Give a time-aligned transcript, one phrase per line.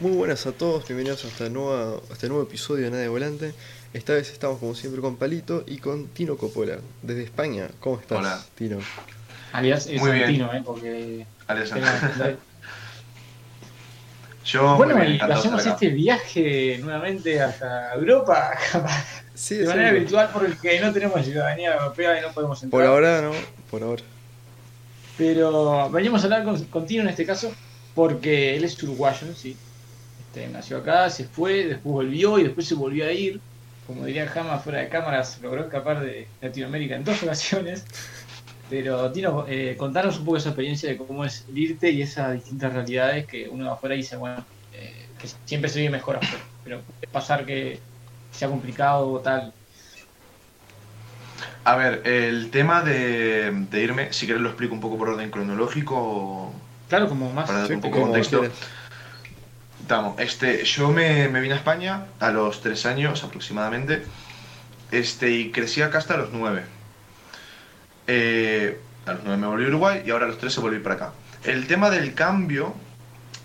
[0.00, 3.54] Muy buenas a todos, bienvenidos a este nuevo, a este nuevo episodio de Nadie Volante.
[3.94, 7.68] Esta vez estamos como siempre con Palito y con Tino Coppola, desde España.
[7.80, 8.44] ¿Cómo estás, Hola.
[8.54, 8.78] Tino?
[9.52, 10.24] Alias es Muy bien.
[10.24, 10.62] Santino, ¿eh?
[10.64, 11.26] Porque.
[11.46, 11.70] Alias
[14.44, 19.90] Yo, bueno, muy bien, y hacemos este viaje nuevamente hasta Europa, capaz, Sí, de manera
[19.90, 22.80] por- virtual porque no tenemos ciudadanía europea y no podemos entrar.
[22.80, 23.32] Por ahora no,
[23.70, 24.02] por ahora.
[25.18, 27.50] Pero venimos a hablar con, con Tino en este caso
[27.94, 29.56] porque él es uruguayo, sí.
[30.36, 33.40] Este, nació acá, se fue, después volvió y después se volvió a ir.
[33.86, 37.84] Como diría Jama fuera de cámaras, logró escapar de Latinoamérica en dos ocasiones.
[38.68, 42.34] Pero Tino, eh, contanos un poco esa experiencia de cómo es el irte y esas
[42.34, 46.44] distintas realidades que uno de afuera dice, bueno, eh, que siempre se vive mejor afuera.
[46.64, 47.78] Pero puede pasar que
[48.30, 49.54] sea complicado o tal.
[51.64, 55.30] A ver, el tema de, de irme, si querés lo explico un poco por orden
[55.30, 56.52] cronológico.
[56.88, 57.46] Claro, como más...
[57.46, 58.44] Para dar Sí, un poco de contexto.
[59.86, 64.02] Estamos, este, yo me, me vine a España a los tres años aproximadamente.
[64.90, 66.64] Este, y crecí acá hasta los nueve.
[68.08, 70.80] Eh, a los nueve me volví a Uruguay y ahora a los tres se volví
[70.80, 71.12] para acá.
[71.44, 72.74] El tema del cambio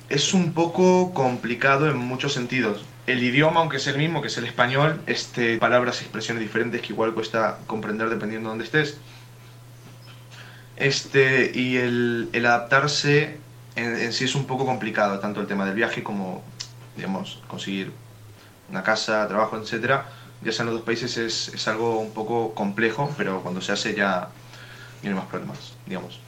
[0.09, 2.85] es un poco complicado en muchos sentidos.
[3.05, 6.81] El idioma, aunque es el mismo, que es el español, este, palabras y expresiones diferentes
[6.81, 8.97] que igual cuesta comprender dependiendo de dónde estés.
[10.75, 13.37] Este, y el, el adaptarse
[13.75, 16.43] en, en sí es un poco complicado, tanto el tema del viaje como,
[16.95, 17.91] digamos, conseguir
[18.69, 20.09] una casa, trabajo, etcétera.
[20.43, 23.71] Ya sea en los dos países es, es algo un poco complejo, pero cuando se
[23.71, 24.29] hace ya
[25.01, 26.19] tiene más problemas, digamos.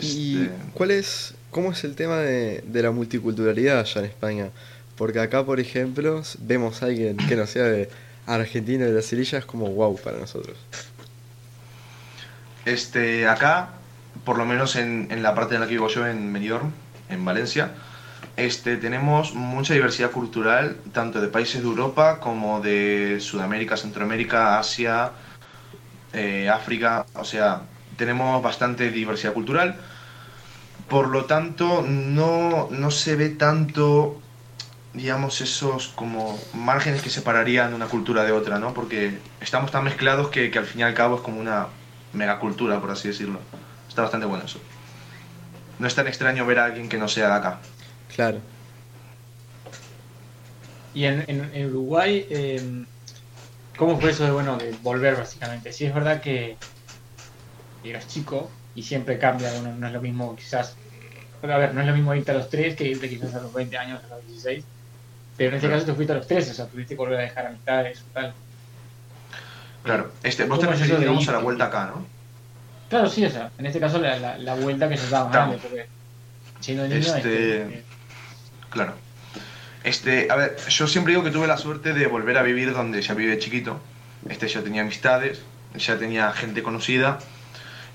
[0.00, 4.50] ¿Y Este, cuál es, cómo es el tema de, de la multiculturalidad allá en España?
[4.96, 7.88] Porque acá, por ejemplo, vemos a alguien que no sea de
[8.26, 10.56] Argentina, de Brasililla, es como wow para nosotros.
[12.64, 13.70] Este, acá,
[14.24, 16.72] por lo menos en, en la parte en la que vivo yo, en Benidorm,
[17.08, 17.72] en Valencia,
[18.36, 25.12] este, tenemos mucha diversidad cultural, tanto de países de Europa como de Sudamérica, Centroamérica, Asia,
[26.12, 27.62] eh, África, o sea,
[27.96, 29.76] tenemos bastante diversidad cultural.
[30.88, 34.20] Por lo tanto, no, no se ve tanto,
[34.94, 38.74] digamos, esos como márgenes que separarían una cultura de otra, ¿no?
[38.74, 41.68] Porque estamos tan mezclados que, que al fin y al cabo es como una
[42.14, 43.40] megacultura, por así decirlo.
[43.88, 44.60] Está bastante bueno eso.
[45.78, 47.60] No es tan extraño ver a alguien que no sea de acá.
[48.08, 48.40] Claro.
[50.92, 52.86] Y en, en- en Uruguay, eh,
[53.76, 55.72] ¿cómo fue eso de, bueno, de volver básicamente?
[55.72, 56.60] Sí, es verdad que
[57.82, 60.82] eras chico y siempre cambia, bueno, no es lo mismo quizás,
[61.42, 63.52] a ver, no es lo mismo irte a los 3 que irte quizás a los
[63.52, 64.68] 20 años, a los 16,
[65.36, 67.22] pero en este caso te fuiste a los 3, o sea, tuviste que volver a
[67.22, 68.38] dejar amistades o tal.
[69.84, 72.06] Claro, este, vos te ¿Cómo es referís, digamos, a la vuelta acá, ¿no?
[72.88, 75.32] Claro, sí, o sea, en este caso la, la, la vuelta que se Estamos.
[75.32, 75.86] grande, porque
[76.60, 77.84] siendo niño, Este, este,
[78.70, 78.94] Claro.
[79.84, 83.02] Este, a ver, yo siempre digo que tuve la suerte de volver a vivir donde
[83.02, 83.78] ya viví de chiquito.
[84.28, 85.42] Este, ya tenía amistades,
[85.74, 87.18] ya tenía gente conocida.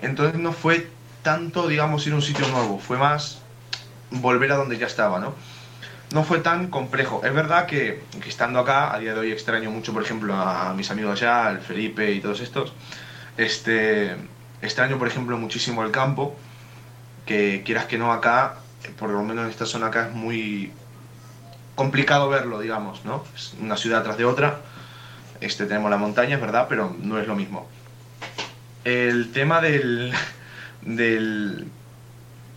[0.02, 0.88] Entonces no fue
[1.24, 3.40] tanto, digamos, ir a un sitio nuevo, fue más
[4.12, 5.34] volver a donde ya estaba, ¿no?
[6.12, 7.22] No fue tan complejo.
[7.24, 10.90] Es verdad que, estando acá, a día de hoy extraño mucho, por ejemplo, a mis
[10.90, 12.74] amigos allá, al Felipe y todos estos.
[13.38, 14.16] Este,
[14.62, 16.36] extraño, por ejemplo, muchísimo el campo,
[17.26, 18.56] que quieras que no acá,
[18.98, 20.72] por lo menos en esta zona acá es muy
[21.76, 23.24] complicado verlo, digamos, ¿no?
[23.36, 24.60] Es una ciudad tras de otra.
[25.42, 27.70] Este, tenemos la montaña, es verdad, pero no es lo mismo.
[28.84, 30.12] El tema del,
[30.82, 31.70] del,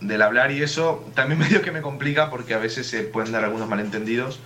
[0.07, 3.43] del hablar y eso también medio que me complica porque a veces se pueden dar
[3.43, 4.39] algunos malentendidos.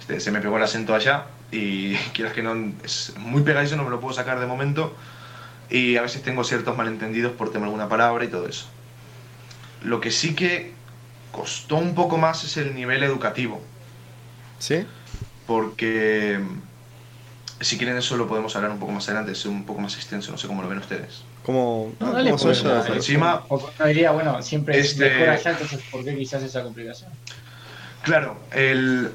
[0.00, 3.84] Este, se me pegó el acento allá y quieras que no, es muy pegadizo, no
[3.84, 4.94] me lo puedo sacar de momento.
[5.68, 8.68] Y a veces tengo ciertos malentendidos por tema alguna palabra y todo eso.
[9.82, 10.72] Lo que sí que
[11.32, 13.60] costó un poco más es el nivel educativo,
[14.58, 14.86] ¿Sí?
[15.46, 16.40] porque
[17.60, 20.30] si quieren eso lo podemos hablar un poco más adelante, es un poco más extenso,
[20.30, 21.22] no sé cómo lo ven ustedes.
[21.44, 25.28] ¿Cómo, No, dale, cómo pues, para- encima- O no diría, bueno, siempre es Este- mejor
[25.30, 27.10] allá, entonces ¿por qué quizás esa complicación?
[28.02, 29.10] Claro, el,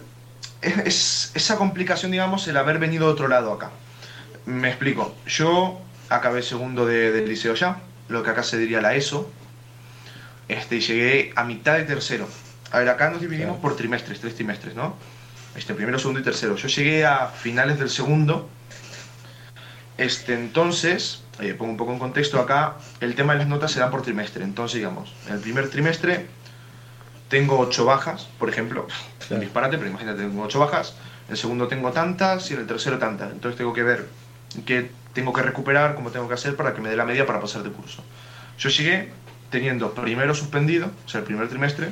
[0.61, 3.71] es, es- esa complicación, digamos, el haber venido de otro lado acá.
[4.45, 5.15] Me explico.
[5.27, 5.79] Yo
[6.09, 7.79] acabé segundo de, del liceo ya,
[8.09, 9.29] lo que acá se diría la ESO,
[10.47, 12.27] este, y llegué a mitad de tercero.
[12.71, 13.61] A ver, acá nos dividimos Claro.
[13.61, 14.95] por trimestres, tres trimestres, ¿no?
[15.55, 16.55] Este, primero, segundo y tercero.
[16.55, 18.49] Yo llegué a finales del segundo.
[19.97, 23.79] Este, entonces, eh, pongo un poco en contexto acá, el tema de las notas se
[23.79, 24.43] da por trimestre.
[24.43, 26.27] Entonces, digamos, en el primer trimestre
[27.29, 28.87] tengo ocho bajas, por ejemplo,
[29.19, 29.35] Claro.
[29.35, 30.95] un disparate, pero imagínate, tengo ocho bajas,
[31.27, 33.31] en el segundo tengo tantas y en el tercero tantas.
[33.31, 34.07] Entonces tengo que ver
[34.65, 37.39] qué tengo que recuperar, cómo tengo que hacer para que me dé la media para
[37.39, 38.03] pasar de curso.
[38.57, 39.11] Yo llegué
[39.49, 41.89] teniendo primero suspendido, o sea, el primer trimestre,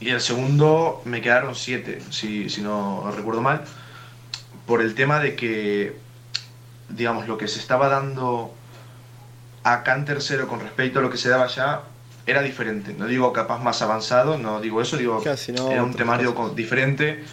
[0.00, 3.64] y el segundo me quedaron siete, si, si no recuerdo mal,
[4.66, 5.96] por el tema de que,
[6.88, 8.54] digamos, lo que se estaba dando
[9.62, 11.80] acá en tercero con respecto a lo que se daba allá
[12.26, 12.94] era diferente.
[12.96, 16.48] No digo capaz más avanzado, no digo eso, digo Casi no, era un temario cosas.
[16.50, 17.24] con- diferente,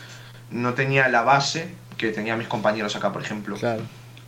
[0.51, 3.83] no tenía la base que tenían mis compañeros acá, por ejemplo, Claro.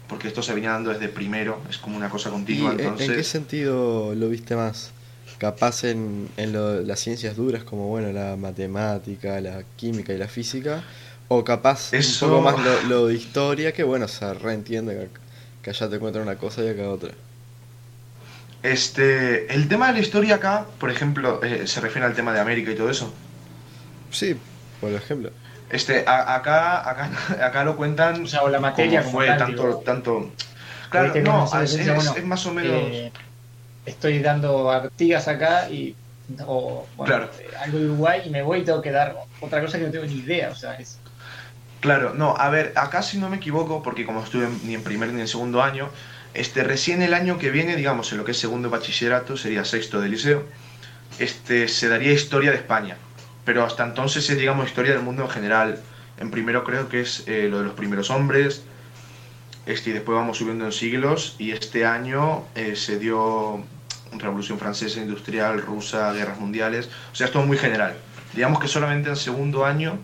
[0.08, 3.10] porque esto se venía dando desde primero, es como una cosa ¿Y continua, en- entonces...
[3.10, 4.92] en qué sentido lo viste más?
[5.38, 10.28] Capaz en, en lo- las ciencias duras como bueno la matemática, la química y la
[10.28, 10.82] física,
[11.28, 15.10] o capaz Eso- un poco más lo, lo de historia, que bueno, se reentiende que,
[15.62, 17.12] que allá te cuentan una cosa y acá otra.
[18.64, 22.40] Este, el tema de la historia acá, por ejemplo, eh, se refiere al tema de
[22.40, 23.14] América y todo eso.
[24.12, 24.36] Sí,
[24.82, 25.32] por ejemplo.
[25.70, 27.12] Este, a- acá, acá,
[27.46, 29.78] acá lo cuentan O sea, o la materia como como fue tal, tanto, digo.
[29.86, 30.32] tanto.
[30.90, 32.72] Claro, no, es, es más o menos.
[32.82, 33.12] eh,
[33.88, 35.96] estoy dando artigas acá y
[36.46, 37.32] o bueno, Claro.
[37.40, 39.92] eh, algo de Uruguay y me voy y tengo que dar otra cosa que no
[39.92, 41.00] tengo ni idea, o sea, es
[41.80, 45.14] Claro, no, a ver, acá si no me equivoco, porque como estuve ni en primer
[45.14, 45.90] ni en segundo año,
[46.34, 50.02] este, recién el año que viene, digamos, en lo que es segundo bachillerato, sería sexto
[50.02, 50.44] de liceo,
[51.20, 52.98] este, se daría historia de España.
[53.46, 55.80] Pero hasta entonces es, digamos, historia del mundo en general.
[56.20, 58.64] En primero creo que es eh, lo de los primeros hombres,
[59.68, 63.64] este, y después vamos subiendo en siglos, y este año eh, se dio
[64.14, 67.96] Revolución Francesa, Industrial, Rusa, Guerras Mundiales, o sea, es todo muy general.
[68.34, 69.98] Digamos que solamente en segundo año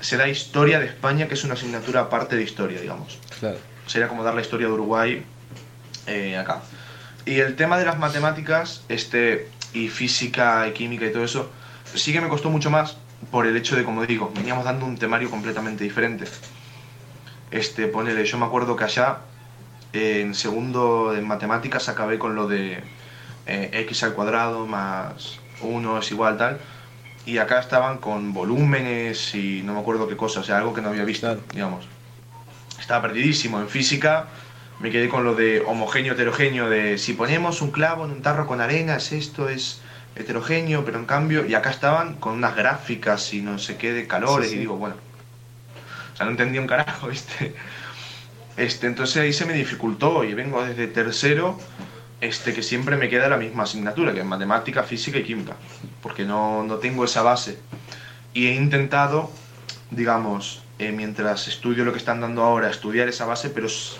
[0.00, 3.18] se da historia de España, que es una asignatura aparte de historia, digamos.
[3.38, 3.58] Claro.
[3.86, 5.24] Sería como dar la historia de Uruguay
[6.06, 6.62] eh, acá.
[7.26, 11.50] Y el tema de las matemáticas, este, y física y química y todo eso,
[11.94, 12.96] sí que me costó mucho más
[13.30, 16.24] por el hecho de, como digo, veníamos dando un temario completamente diferente.
[17.50, 19.18] Este, ponele, yo me acuerdo que allá,
[19.92, 22.82] en segundo de matemáticas, acabé con lo de
[23.46, 26.58] eh, x al cuadrado más 1 es igual tal.
[27.26, 30.80] Y acá estaban con volúmenes y no me acuerdo qué cosa, o sea, algo que
[30.80, 31.40] no había visto, Claro.
[31.52, 31.86] digamos.
[32.80, 33.60] Estaba perdidísimo.
[33.60, 34.26] En física
[34.80, 38.46] me quedé con lo de homogéneo, heterogéneo, de si ponemos un clavo en un tarro
[38.46, 39.80] con arena, es esto, es
[40.16, 44.06] heterogéneo, pero en cambio, y acá estaban con unas gráficas y no sé qué de
[44.06, 44.56] calores, Sí, sí.
[44.56, 44.94] y digo, bueno,
[46.14, 47.54] o sea, no entendía un carajo, ¿viste?
[48.60, 51.58] Este, entonces ahí se me dificultó y vengo desde tercero,
[52.20, 55.56] este, que siempre me queda la misma asignatura, que es matemática, física y química,
[56.02, 57.58] porque no, no tengo esa base.
[58.34, 59.30] Y he intentado,
[59.90, 63.96] digamos, eh, mientras estudio lo que están dando ahora, estudiar esa base, pero es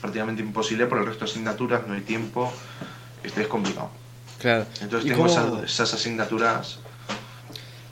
[0.00, 2.50] prácticamente imposible por el resto de asignaturas, no hay tiempo,
[3.22, 3.90] este es complicado.
[4.38, 4.64] Claro.
[4.80, 6.78] Entonces ¿Y tengo esas, esas asignaturas.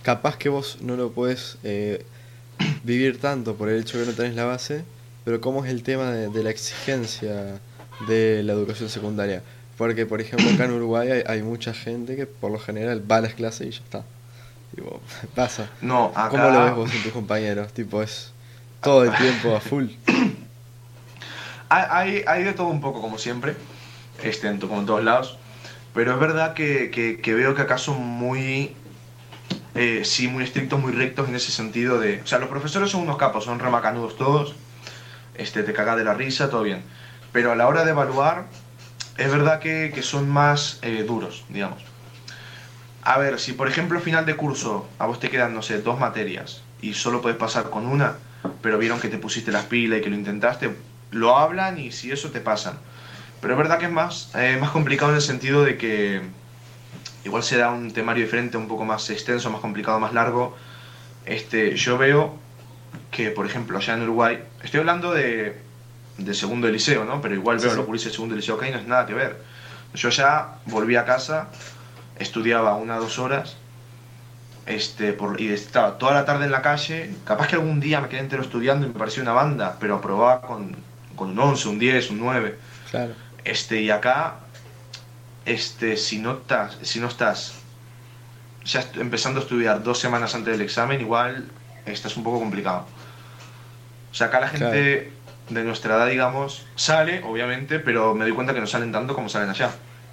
[0.02, 2.06] Capaz que vos no lo puedes eh,
[2.84, 4.86] vivir tanto por el hecho de que no tenés la base,
[5.28, 7.60] pero ¿cómo es el tema de, de la exigencia
[8.06, 9.42] de la educación secundaria?
[9.76, 13.16] Porque, por ejemplo, acá en Uruguay hay, hay mucha gente que por lo general va
[13.16, 14.04] a las clases y ya está.
[14.74, 15.02] Tipo,
[15.34, 15.68] pasa.
[15.82, 16.30] No, acá...
[16.30, 17.74] ¿Cómo lo ves vos en tus compañeros?
[17.74, 18.32] Tipo, es
[18.82, 19.88] todo el tiempo a full.
[21.68, 23.54] Hay, hay, de todo un poco, como siempre,
[24.22, 25.36] este, en como en todos lados.
[25.92, 28.74] Pero es verdad que, que- que veo que acá son muy,
[29.74, 32.22] eh, sí, muy estrictos, muy rectos en ese sentido de...
[32.22, 34.54] O sea, los profesores son unos capos, son remacanudos todos,
[35.38, 36.82] este, te cagas de la risa, todo bien.
[37.32, 38.46] Pero a la hora de evaluar,
[39.16, 41.82] es verdad que, que son más eh, duros, digamos.
[43.02, 45.98] A ver, si por ejemplo final de curso a vos te quedan, no sé, dos
[45.98, 48.16] materias y solo puedes pasar con una,
[48.60, 50.76] pero vieron que te pusiste las pilas y que lo intentaste,
[51.10, 52.78] lo hablan y si eso te pasan.
[53.40, 56.20] Pero es verdad que es más, eh, más complicado en el sentido de que
[57.24, 60.56] igual se da un temario diferente, un poco más extenso, más complicado, más largo.
[61.24, 62.38] Este, yo veo
[63.18, 65.60] que, por ejemplo, allá en Uruguay, estoy hablando de,
[66.18, 67.20] de segundo de liceo, ¿no?
[67.20, 67.80] Pero igual Sí, veo sí.
[67.80, 69.42] lo que dice segundo de liceo acá y no es nada que ver.
[69.92, 71.48] Yo ya volví a casa,
[72.16, 73.56] estudiaba una o dos horas,
[74.66, 77.10] este, por, y estaba toda la tarde en la calle.
[77.24, 80.40] Capaz que algún día me quedé entero estudiando y me pareció una banda, pero aprobaba
[80.42, 80.76] con,
[81.16, 82.56] con un 11, un 10, un 9.
[82.92, 83.14] Claro.
[83.42, 84.36] Este, y acá,
[85.44, 87.54] este, si no estás, si no estás
[88.64, 91.48] ya empezando a estudiar dos semanas antes del examen, igual
[91.84, 92.86] estás un poco complicado.
[94.18, 95.12] Sea, acá la gente
[95.48, 99.28] de nuestra edad, digamos, sale, obviamente, pero me doy cuenta que no salen tanto como
[99.28, 99.70] salen allá.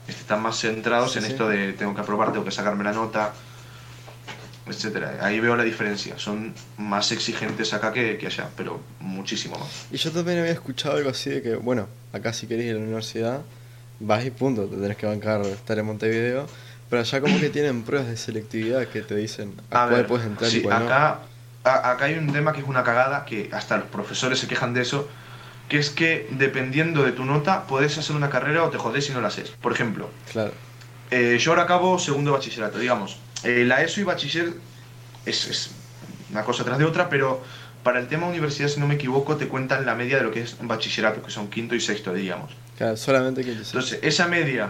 [0.08, 1.32] Este, están más centrados Sí, en sí.
[1.32, 3.34] esto de tengo que aprobar, tengo que sacarme la nota,
[4.68, 5.18] etcétera.
[5.22, 6.18] Ahí veo la diferencia.
[6.18, 9.88] Son más exigentes acá que, que allá, pero muchísimo más.
[9.92, 12.78] Y yo también había escuchado algo así de que, bueno, acá si querés ir a
[12.78, 13.42] la universidad,
[14.00, 16.48] vas y punto, te tenés que bancar estar en Montevideo.
[16.90, 20.08] Pero allá como que tienen pruebas de selectividad que te dicen a, A cuál ver,
[20.08, 21.18] puedes entrar sí, y cuál no.
[21.66, 24.48] Acá, a- acá hay un tema que es una cagada, que hasta los profesores se
[24.48, 25.08] quejan de eso,
[25.68, 29.14] que es que dependiendo de tu nota, puedes hacer una carrera o te jodés si
[29.14, 29.50] no la haces.
[29.50, 30.52] Por ejemplo, Claro,
[31.12, 33.20] Eh, yo ahora acabo segundo de bachillerato, digamos.
[33.44, 34.54] Eh, la ESO y bachiller
[35.26, 35.72] es, es
[36.32, 37.44] una cosa tras de otra, pero
[37.84, 40.42] para el tema universidad, si no me equivoco, te cuentan la media de lo que
[40.42, 42.52] es bachillerato, que son quinto y sexto, digamos.
[42.78, 43.78] Claro, solamente quinto y sexto.
[43.78, 44.70] Entonces, esa media,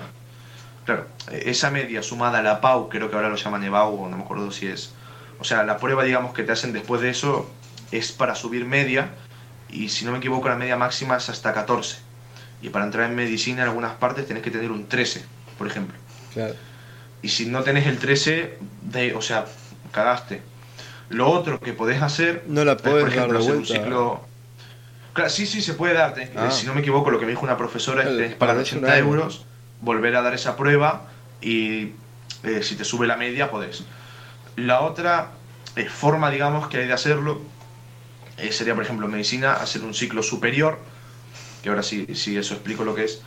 [0.86, 4.18] claro, eh, esa media sumada a la PAU, creo que ahora lo llaman EBAU, no
[4.18, 4.92] me acuerdo si es.
[5.40, 7.50] O sea, la prueba, digamos, que te hacen después de eso
[7.92, 9.10] es para subir media,
[9.70, 11.98] y si no me equivoco, la media máxima es hasta 14.
[12.62, 15.24] Y para entrar en medicina en algunas partes tenés que tener un 13,
[15.58, 15.96] por ejemplo.
[16.34, 16.56] Claro.
[17.22, 19.46] Y si no tenés el 13, de, o sea,
[19.92, 20.42] cagaste.
[21.10, 22.44] Lo otro que podés hacer.
[22.48, 23.84] No la es, podés por ejemplo, dar de hacer un vuelta.
[23.84, 24.22] ciclo.
[25.14, 26.14] Claro, sí, sí, se puede dar.
[26.14, 26.50] tenés Ah.
[26.52, 28.40] Si no me equivoco, lo que me dijo una profesora es que Claro, tenés que
[28.40, 29.06] pagar perdés un 80 año.
[29.06, 29.46] euros,
[29.82, 31.08] volver a dar esa prueba
[31.42, 31.92] y
[32.44, 33.84] eh, si te sube la media, podés.
[34.56, 35.32] La otra
[35.76, 37.42] eh, forma, digamos, que hay de hacerlo
[38.38, 40.80] eh, sería, por ejemplo, en medicina, hacer un ciclo superior,
[41.64, 43.22] que ahora sí, sí eso explico lo que es.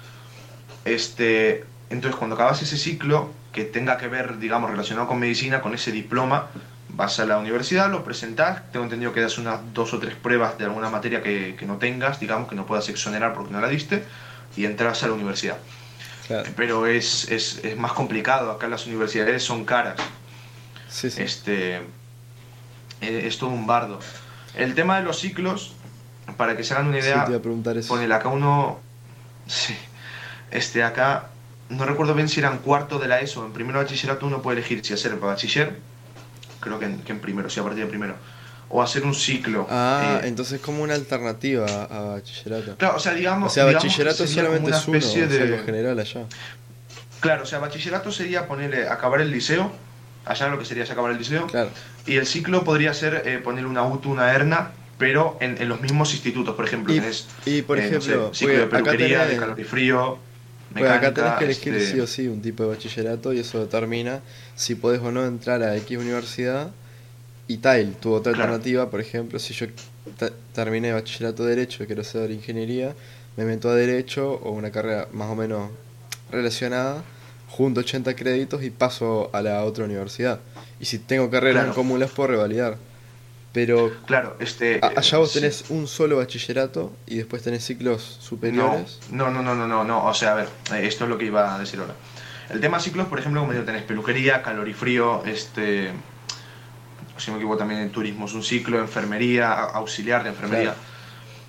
[0.84, 5.74] Este, entonces, cuando acabas ese ciclo, que tenga que ver, digamos, relacionado con medicina, con
[5.74, 6.48] ese diploma,
[6.90, 10.58] vas a la universidad, lo presentás, tengo entendido que das unas dos o tres pruebas
[10.58, 13.68] de alguna materia que, que no tengas, digamos, que no puedas exonerar porque no la
[13.68, 14.04] diste,
[14.56, 15.58] y entras a la universidad.
[16.26, 16.50] Claro.
[16.56, 19.96] Pero es, es, es más complicado, acá las universidades son caras.
[20.88, 21.22] Sí, sí.
[21.22, 21.82] Este, eh,
[23.00, 24.00] es todo un bardo.
[24.56, 25.74] El tema de los ciclos,
[26.36, 27.24] para que se hagan una Sí, idea,
[27.76, 27.88] eso.
[27.88, 28.80] ponele acá uno.
[29.46, 29.76] Sí.
[30.50, 31.28] Este, acá.
[31.68, 33.44] No recuerdo bien si era en cuarto de la ESO.
[33.44, 35.78] En primero de bachillerato uno puede elegir si hacer bachiller.
[36.60, 38.14] Creo que en, que en primero, sí, a partir de primero.
[38.70, 39.66] O hacer un ciclo.
[39.70, 42.76] Ah, eh, entonces como una alternativa a bachillerato.
[42.76, 43.52] Claro, o sea, digamos.
[43.52, 46.24] O sea, digamos bachillerato solamente es uno, o especie sea, de- lo general allá.
[47.20, 49.70] Claro, o sea, bachillerato sería ponerle acabar el liceo.
[50.28, 51.46] Allá lo que sería es acabar el liceo.
[51.46, 51.70] Claro,
[52.06, 55.80] Y el ciclo podría ser eh, ponerle una UTU, una ERNA, pero en, en los
[55.80, 56.92] mismos institutos, por ejemplo.
[56.92, 59.64] Y- tenés, y por eh, no sé, ejemplo, ciclo de peluquería, tenés- de calor y
[59.64, 60.18] frío,
[60.72, 63.38] pues acá tenés mecánica, que elegir este, sí o sí un tipo de bachillerato y
[63.40, 64.20] eso determina
[64.54, 66.70] si podés o no entrar a X universidad.
[67.50, 68.52] Y Tile, tu otra Claro.
[68.52, 69.66] alternativa, por ejemplo, si yo
[70.18, 72.94] te- terminé bachillerato de Derecho y quiero hacer ingeniería,
[73.38, 75.70] me meto a Derecho o una carrera más o menos
[76.30, 77.02] relacionada,
[77.48, 80.40] junto 80 créditos y paso a la otra universidad.
[80.80, 81.68] Y si tengo carreras Claro.
[81.68, 82.76] en común las puedo revalidar.
[83.52, 84.78] Pero Claro, este.
[84.82, 85.40] allá vos sí.
[85.40, 89.00] tenés un solo bachillerato y después tenés ciclos superiores.
[89.10, 90.04] No, no, no, no, no, no.
[90.04, 91.94] O sea, a ver, eh, esto es lo que iba a decir ahora.
[92.50, 95.90] El tema ciclos, por ejemplo, como digo, tenés peluquería, calor y frío, este.
[97.16, 100.74] Si me equivoco, también en turismo es un ciclo, enfermería, auxiliar de enfermería.
[100.74, 100.78] Claro.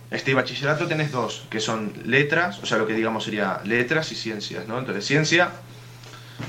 [0.09, 4.11] Este y bachillerato tenés dos, que son letras, o sea, lo que digamos sería letras
[4.11, 4.79] y ciencias, ¿no?
[4.79, 5.51] Entonces, ciencia,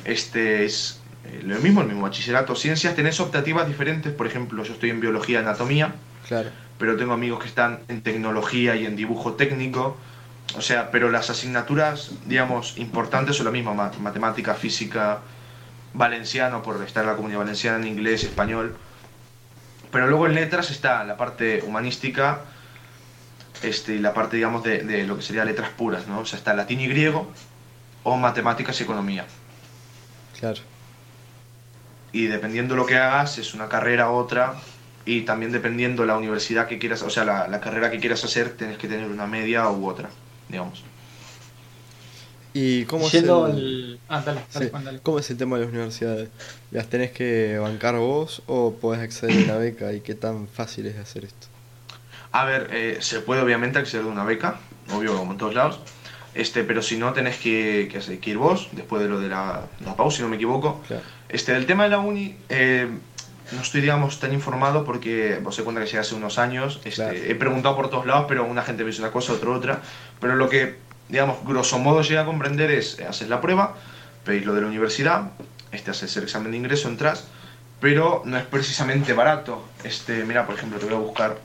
[0.05, 4.73] este es eh, lo mismo, el mismo bachillerato, ciencias, tenés optativas diferentes, por ejemplo, yo
[4.75, 5.95] estoy en biología, anatomía,
[6.27, 6.51] Claro.
[6.79, 9.97] pero tengo amigos que están en tecnología y en dibujo técnico.
[10.57, 15.21] O sea, pero las asignaturas, digamos, importantes son lo mismo, ma- matemática, física,
[15.95, 18.77] valenciano, por estar en la comunidad valenciana, en inglés, español.
[19.93, 22.41] Pero luego en letras está la parte humanística
[23.63, 26.21] este, y la parte, digamos, de, de lo que sería letras puras, ¿no?
[26.21, 27.31] O sea, está latín y griego
[28.03, 29.27] o matemáticas y economía.
[30.41, 30.61] Claro.
[32.13, 34.55] y dependiendo lo que hagas es una carrera u otra
[35.05, 38.57] y también dependiendo la universidad que quieras, o sea, la, la carrera que quieras hacer,
[38.57, 40.11] tienes que tener una media u otra,
[40.49, 40.85] digamos.
[42.53, 44.01] ¿Y cómo es, el.
[44.09, 45.01] Ah, dale, dale, sí, Juan, dale.
[45.03, 46.31] cómo es el tema de las universidades?
[46.73, 49.93] ¿Las tenés que bancar vos o podés acceder a una beca?
[49.93, 51.47] ¿Y qué tan fácil es hacer esto?
[52.33, 54.61] A ver, eh, se puede obviamente acceder a una beca,
[54.93, 55.81] obvio, como en todos lados,
[56.35, 59.29] este, pero si no, tenés que, que, hacer- que ir vos, después de lo de
[59.29, 60.81] la, la pausa, si no me equivoco.
[60.87, 61.03] Claro.
[61.29, 62.89] Este, del tema de la uni, eh,
[63.53, 66.77] no estoy, digamos, tan informado porque vos se cuenta que llegué hace unos años.
[66.85, 67.13] Este, Claro.
[67.17, 69.81] He preguntado por todos lados, pero una gente me dice una cosa, otra otra.
[70.21, 70.77] Pero lo que,
[71.09, 73.75] digamos, grosso modo llega a comprender es, eh, haces la prueba,
[74.25, 75.33] pedís lo de la universidad,
[75.73, 77.27] este, haces el examen de ingreso, entras,
[77.81, 79.65] pero no es precisamente barato.
[79.83, 81.39] Este, mira, por ejemplo, te voy a buscar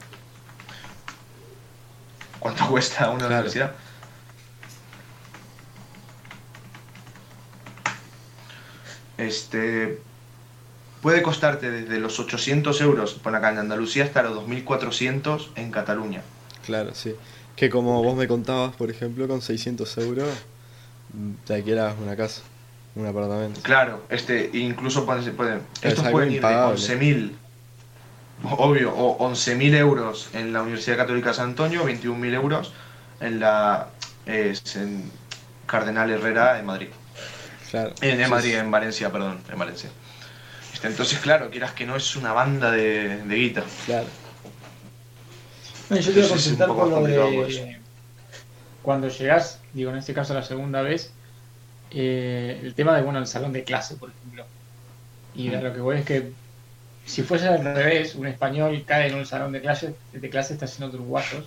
[2.39, 3.33] cuánto cuesta una Claro.
[3.35, 3.71] universidad.
[9.17, 9.99] Este
[11.01, 16.21] puede costarte desde los 800 euros por acá en Andalucía hasta los 2400 en Cataluña.
[16.65, 17.13] Claro, sí.
[17.55, 20.29] Que como vos me contabas, por ejemplo, con 600 euros
[21.13, 22.41] mm, te alquilas una casa,
[22.95, 23.61] un apartamento.
[23.61, 26.79] Claro, este incluso pueden, pueden Es estos pueden ir de impagable.
[26.79, 27.31] 11.000
[28.43, 32.73] obvio o 11.000 euros en la Universidad Católica de San Antonio, 21.000 euros
[33.19, 33.87] en la
[34.25, 35.03] es en
[35.65, 36.87] Cardenal Herrera en Madrid.
[37.71, 37.93] Claro.
[38.01, 39.89] En, Madrid, en Valencia, perdón, en Valencia.
[40.73, 43.63] Este, entonces, claro, quieras que no es una banda de, de guita.
[43.85, 44.07] Claro.
[45.89, 47.47] No, yo te iba a consultar por lo de.
[47.47, 47.61] eso.
[48.81, 51.11] Cuando llegás, digo en este caso la segunda vez,
[51.91, 54.45] eh, el tema de, bueno, el salón de clase, por ejemplo.
[55.33, 56.31] Y a lo que voy es que
[57.05, 60.65] si fuese al revés, un español cae en un salón de clase, de clase está
[60.65, 61.45] haciendo uruguayos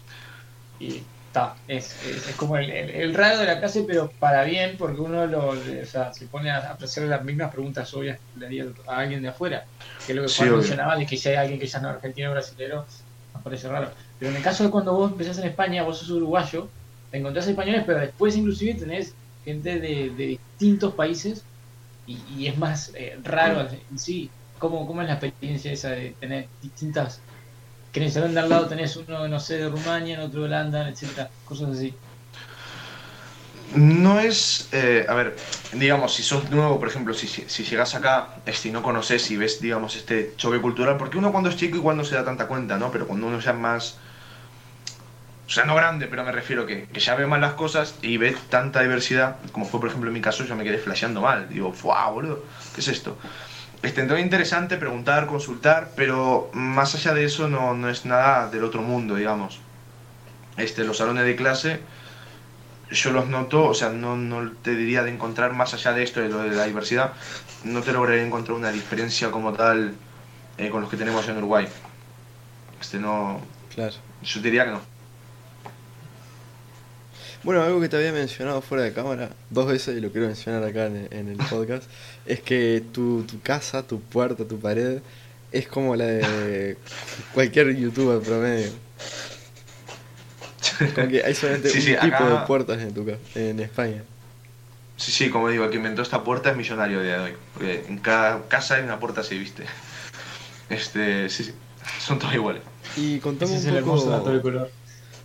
[0.78, 5.00] y está, es, es, como el, el, raro de la clase, pero para bien, porque
[5.00, 8.66] uno lo, o sea, se pone a hacer las mismas preguntas obvias que le haría
[8.86, 9.64] a alguien de afuera,
[10.06, 11.96] que es lo que sí, mencionaba, de que si hay alguien que ya no es
[11.96, 12.86] argentino o brasilero,
[13.34, 13.90] nos parece raro.
[14.18, 16.68] Pero en el caso de cuando vos empezás en España, vos sos uruguayo,
[17.10, 21.44] te encontrás españoles, pero después inclusive tenés gente de, de distintos países
[22.06, 24.30] y, y es más eh, raro en sí.
[24.58, 27.20] ¿Cómo, ¿Cómo es la experiencia esa de tener distintas
[27.98, 30.88] que en el de al lado tenés uno, no sé, de Rumania, otro de Holanda,
[30.88, 31.94] etcétera, cosas así.
[33.74, 35.36] No es, eh, a ver,
[35.72, 38.28] digamos, si sos nuevo, por ejemplo, si, si, si llegas acá
[38.64, 41.96] y no conoces y ves, digamos, este choque cultural, porque uno cuando es chico igual
[41.96, 42.90] no se da tanta cuenta, ¿no?
[42.90, 43.98] Pero cuando uno ya más,
[45.46, 48.16] o sea, no grande, pero me refiero que, que ya ve mal las cosas y
[48.16, 51.48] ve tanta diversidad, como fue, por ejemplo, en mi caso, yo me quedé flasheando mal.
[51.48, 52.44] Digo, ¡fuah, boludo!
[52.74, 53.18] ¿Qué es esto?
[53.82, 58.64] Este, entonces interesante preguntar, consultar, pero más allá de eso no, no es nada del
[58.64, 59.60] otro mundo, digamos.
[60.56, 61.80] Este, los salones de clase,
[62.90, 66.20] yo los noto, o sea, no, no te diría de encontrar más allá de esto,
[66.20, 67.12] de lo de la diversidad,
[67.62, 69.94] no te lograría encontrar una diferencia como tal
[70.56, 71.68] eh, con los que tenemos en Uruguay.
[72.80, 73.40] Este no.
[73.74, 73.94] Claro.
[74.22, 74.97] Yo diría que no.
[77.44, 80.62] Bueno, algo que te había mencionado fuera de cámara dos veces y lo quiero mencionar
[80.64, 81.84] acá en, en el podcast
[82.26, 84.98] es que tu, tu, casa, tu puerta, tu pared
[85.52, 86.76] es como la de
[87.34, 88.70] cualquier youtuber promedio.
[90.94, 93.58] Como que hay solamente Sí, un sí, tipo acá- de puertas en, tu ca- en
[93.58, 94.02] España.
[94.96, 97.32] Sí, sí, como digo, el que inventó esta puerta es millonario a día de hoy.
[97.54, 99.64] Porque en cada casa hay una puerta así, ¿viste?
[100.68, 101.52] Este, sí, sí.
[102.00, 102.62] Son todos iguales.
[102.96, 104.70] Y contame Ese es un el hermoso dato de poco, color.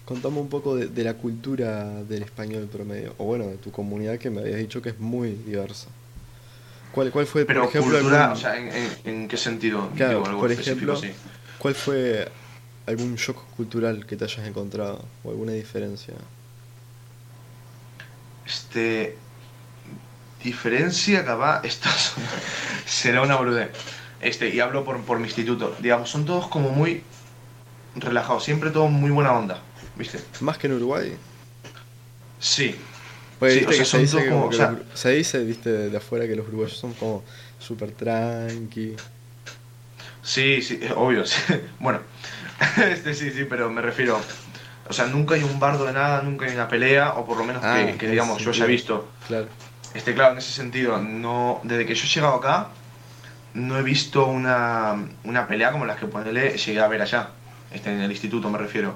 [0.05, 4.17] Contame un poco de, de la cultura del español promedio, o bueno, de tu comunidad
[4.17, 5.87] que me habías dicho que es muy diversa.
[6.91, 9.89] ¿Cuál, cuál fue, Pero por ejemplo, cultura, algún- o sea, ¿en, en, en qué sentido?
[9.95, 11.01] Claro, Digo, algo por ejemplo.
[11.57, 12.27] ¿Cuál fue
[12.85, 15.03] algún shock cultural que te hayas encontrado?
[15.23, 16.13] ¿O alguna diferencia?
[18.45, 19.17] Este.
[20.43, 21.61] Diferencia, capaz.
[21.65, 22.13] Esto es-
[22.85, 23.69] será una boludez.
[24.21, 25.75] Este, y hablo por, por mi instituto.
[25.79, 27.03] Digamos, son todos como muy
[27.95, 29.59] relajados, siempre todo muy buena onda,
[29.95, 30.19] ¿viste?
[30.41, 31.15] ¿Más que en Uruguay?
[32.39, 32.75] Sí,
[33.39, 34.71] Pues Sí, viste o sea, que se dice, todos que como como- que o sea-
[34.71, 37.23] los ur- se dice, viste, de, afuera que los uruguayos son como
[37.59, 38.95] súper tranqui.
[40.21, 41.25] sí, sí, obvio.
[41.25, 41.37] sí.
[41.79, 41.99] Bueno,
[42.89, 44.19] este sí, sí, pero me refiero.
[44.87, 47.45] O sea, nunca hay un bardo de nada, nunca hay una pelea, o por lo
[47.45, 49.09] menos Ah, que, que, en digamos, yo haya visto.
[49.27, 49.47] Claro.
[49.93, 52.67] Este, claro, en ese sentido, no, desde que yo he llegado acá,
[53.53, 57.29] no he visto una, una pelea como las que ponele, llegué a ver allá,
[57.71, 58.95] este, en el instituto me refiero.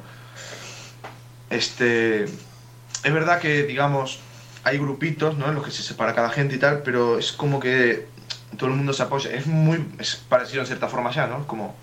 [1.49, 4.19] Este, es verdad que, digamos,
[4.63, 5.47] hay grupitos, ¿no?
[5.47, 8.07] En los que se separa cada gente y tal, pero es como que
[8.57, 9.31] todo el mundo se apoya.
[9.31, 11.47] Es muy, es parecido en cierta forma allá, ¿no?
[11.47, 11.75] Como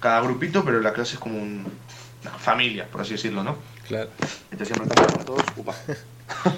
[0.00, 1.66] cada grupito, pero la clase es como un-
[2.22, 3.56] una familia, por así decirlo, ¿no?
[3.86, 4.10] Claro.
[4.50, 5.42] Entonces siempre estamos con todos.
[5.56, 5.74] Upa.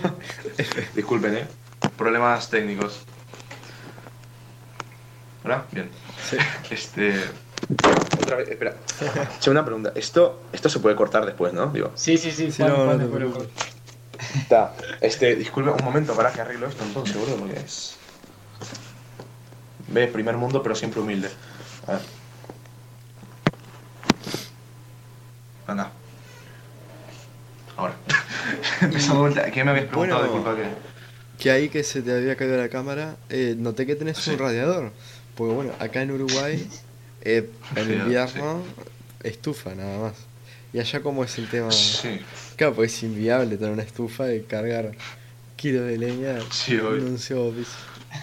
[0.95, 1.47] Disculpen, ¿eh?
[1.97, 3.01] Problemas técnicos.
[5.45, 5.65] ¿Hola?
[5.73, 5.89] Bien.
[6.29, 6.37] Sí.
[6.71, 7.15] Este.
[8.31, 8.75] Otra vez, espera.
[9.41, 9.91] Che, una pregunta.
[9.97, 11.67] Esto, esto se puede cortar después, ¿no?
[11.67, 11.91] Digo.
[11.97, 13.11] Sí, sí, sí, no, no.
[15.01, 17.97] Este, disculpe un momento para que arreglo esto entonces, boludo, porque es.
[19.89, 21.29] Ve, primer mundo, pero siempre humilde.
[21.89, 22.01] A ver.
[25.67, 25.91] Anda.
[27.77, 27.95] Ahora.
[28.81, 29.51] Empezamos vuelta.
[29.51, 30.21] ¿Qué me habías preguntado?
[30.21, 31.43] Bueno, Disculpa que.
[31.43, 34.31] Que ahí que se te había caído la cámara, eh, noté que tenés Sí.
[34.31, 34.93] un radiador.
[35.35, 36.69] Porque bueno, acá en Uruguay,
[37.23, 38.63] eh, en invierno,
[39.23, 40.15] estufa nada más.
[40.73, 41.71] Y allá como es el tema...
[41.73, 42.21] Sí,
[42.57, 44.93] Claro, pues es inviable tener una estufa y cargar
[45.57, 47.77] kilos de leña Sí, en un piso.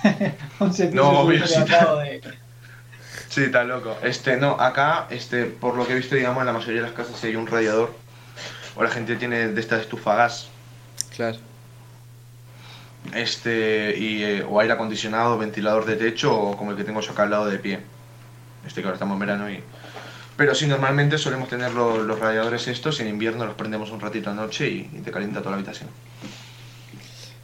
[0.60, 1.54] 11 No, obvio, sí.
[1.54, 2.22] levantado de...
[3.30, 3.98] sí, está loco.
[4.04, 6.96] Este, no, acá, este, por lo que he visto, digamos, en la mayoría de las
[6.96, 7.94] casas hay un radiador.
[8.76, 10.50] O la gente tiene de esta estufa gas.
[11.16, 11.38] Claro.
[13.14, 17.12] Este, y, eh, o aire acondicionado, ventilador de techo, o como el que tengo yo
[17.12, 17.80] acá al lado de pie.
[18.68, 19.60] Este que ahora estamos en verano y.
[20.36, 24.00] Pero sí, normalmente solemos tener lo- los radiadores estos y en invierno los prendemos un
[24.00, 25.90] ratito anoche y, y te calienta toda la habitación.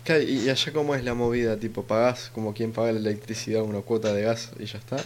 [0.06, 4.14] Y allá cómo es la movida, tipo, pagás como quien paga la electricidad una cuota
[4.14, 4.98] de gas y ya está.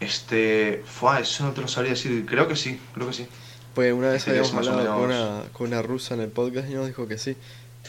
[0.00, 0.82] Este.
[0.84, 2.26] Fue, eso no te lo sabría decir.
[2.26, 3.26] Creo que sí, creo que sí.
[3.74, 6.74] Pues una vez Sí, habíamos hablado con una, con una rusa en el podcast y
[6.74, 7.36] nos dijo que sí,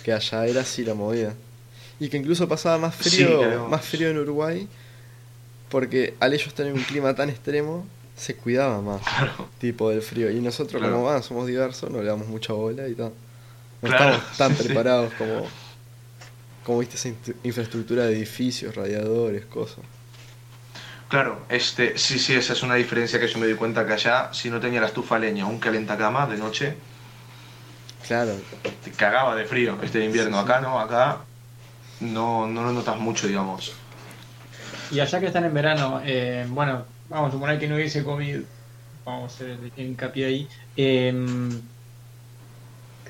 [0.04, 1.34] que allá era así la movida.
[2.00, 4.68] Y que incluso pasaba más frío, más frío en Uruguay,
[5.70, 9.48] porque al ellos tener un clima tan extremo, se cuidaba más, Claro.
[9.60, 10.32] tipo del frío.
[10.32, 10.96] Y nosotros Claro.
[10.96, 13.12] como ah, somos diversos, no le damos mucha bola y tal.
[13.82, 14.64] No Claro, estamos tan sí, sí.
[14.66, 15.48] preparados como...
[16.66, 17.10] como viste esa
[17.44, 19.80] infraestructura de edificios, radiadores, cosas.
[21.10, 24.30] Claro, este, sí, sí, esa es una diferencia que yo me di cuenta que allá,
[24.34, 26.76] si no tenía la estufa leña un calentacama de noche,
[28.06, 28.36] Claro,
[28.84, 30.38] te cagaba de frío este invierno.
[30.40, 30.52] Sí, sí.
[30.52, 31.18] Acá no, acá
[32.00, 33.74] no, no lo notas mucho, digamos.
[34.92, 38.40] Y allá que están en verano, eh, bueno, vamos a suponer que no hubiese COVID,
[39.06, 40.48] vamos a hacer hincapié ahí.
[40.78, 41.14] Eh,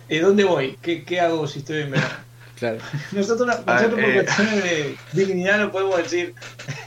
[0.10, 0.78] ¿eh, ¿Dónde voy?
[0.82, 2.16] ¿Qué, ¿Qué hago si estoy en verano?
[2.58, 2.80] claro.
[3.12, 4.13] Nosotros, A ver, nosotros por eh.
[4.24, 6.34] cuestiones de dignidad no podemos decir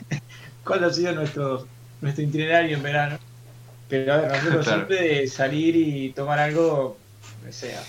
[0.65, 1.67] cuál ha sido nuestro,
[2.01, 3.19] nuestro itinerario en verano.
[3.89, 4.87] Pero a ver, nosotros Claro.
[4.87, 6.97] siempre de salir y tomar algo,
[7.45, 7.83] que sea,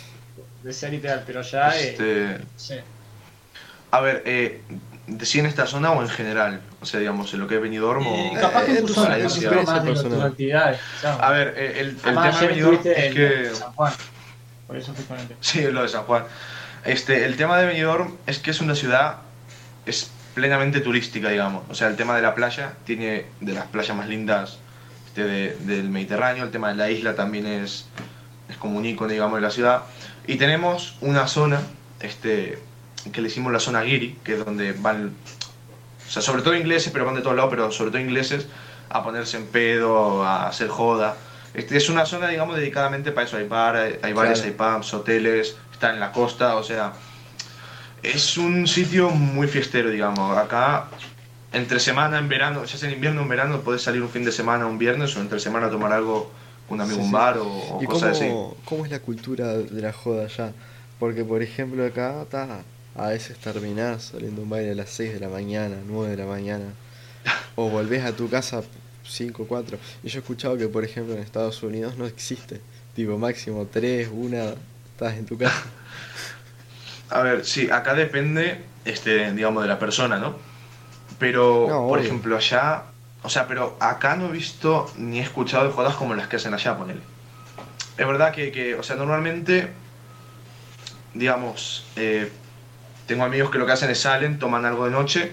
[0.63, 2.83] de ser literal, pero ya, eh, Este, sé.
[3.91, 4.61] a ver, eh,
[5.21, 7.85] si en esta zona o en general, o sea, digamos, en lo que he venido
[7.87, 8.13] dormo.
[8.15, 10.79] Eh, capaz que en tu zona, más de tus actividades.
[10.95, 11.17] quizás.
[11.21, 13.51] A ver, eh, el, el tema de Benidorm es que.
[13.53, 13.93] San Juan.
[14.67, 16.23] Por eso fui con el Sí, lo de San Juan.
[16.85, 19.17] Este, el tema de Benidorm es que es una ciudad
[19.85, 21.63] es plenamente turística, digamos.
[21.69, 24.57] O sea, el tema de la playa tiene de las playas más lindas
[25.07, 26.43] este, de- del Mediterráneo.
[26.45, 27.85] El tema de la isla también es,
[28.49, 29.83] es como un icono, digamos, de la ciudad.
[30.25, 31.61] Y tenemos una zona
[31.99, 32.57] este,
[33.11, 35.13] que le hicimos la zona Giri, que es donde van,
[36.11, 38.45] o sea, sobre todo ingleses, pero van de todos lados, pero sobre todo ingleses,
[38.89, 41.15] a ponerse en pedo, a hacer joda.
[41.53, 43.37] Este, es una zona, digamos, dedicadamente para eso.
[43.37, 46.91] Hay bar, hay, bares, hay pubs, hoteles, está en la costa, o sea,
[48.03, 50.37] es un sitio muy fiestero, digamos.
[50.37, 50.87] Acá,
[51.53, 54.25] entre semana, en verano, ya sea en invierno o en verano, puedes salir un fin
[54.25, 56.29] de semana, un viernes, o entre semana a tomar algo
[56.67, 57.13] con un amigo Sí, un sí.
[57.13, 58.29] bar o, o ¿Y cosas así.
[58.65, 60.51] cómo es la cultura de la joda allá?
[60.99, 62.63] Porque, por ejemplo, acá está,
[62.95, 66.25] a veces terminás saliendo un baile a las 6 de la mañana, 9 de la
[66.25, 66.65] mañana,
[67.55, 68.61] o volvés a tu casa
[69.07, 69.77] 5, 4.
[70.03, 72.61] Y yo he escuchado que, por ejemplo, en Estados Unidos no existe.
[72.95, 74.37] Tipo, máximo 3, 1,
[74.93, 75.63] estás en tu casa.
[77.09, 80.35] A ver, sí, acá depende, este, digamos, de la persona, ¿no?
[81.19, 82.07] Pero, No, por obvio.
[82.07, 82.83] ejemplo, allá,
[83.23, 86.37] o sea, pero acá no he visto ni he escuchado de jodas como las que
[86.37, 87.01] hacen allá, ponele.
[87.97, 89.67] Es verdad que, que, o sea, normalmente,
[91.13, 92.31] digamos, eh,
[93.11, 95.31] tengo amigos que lo que hacen es salen, toman algo de noche,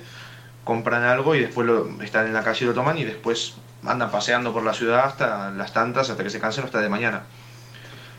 [0.65, 3.55] compran algo y después lo, están en la calle y lo toman y después
[3.87, 7.23] andan paseando por la ciudad hasta las tantas, hasta que se cansen hasta de mañana.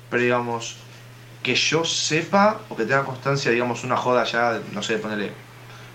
[0.09, 0.77] Pero digamos,
[1.43, 5.31] que yo sepa o que tenga constancia, digamos, una joda ya, no sé, ponerle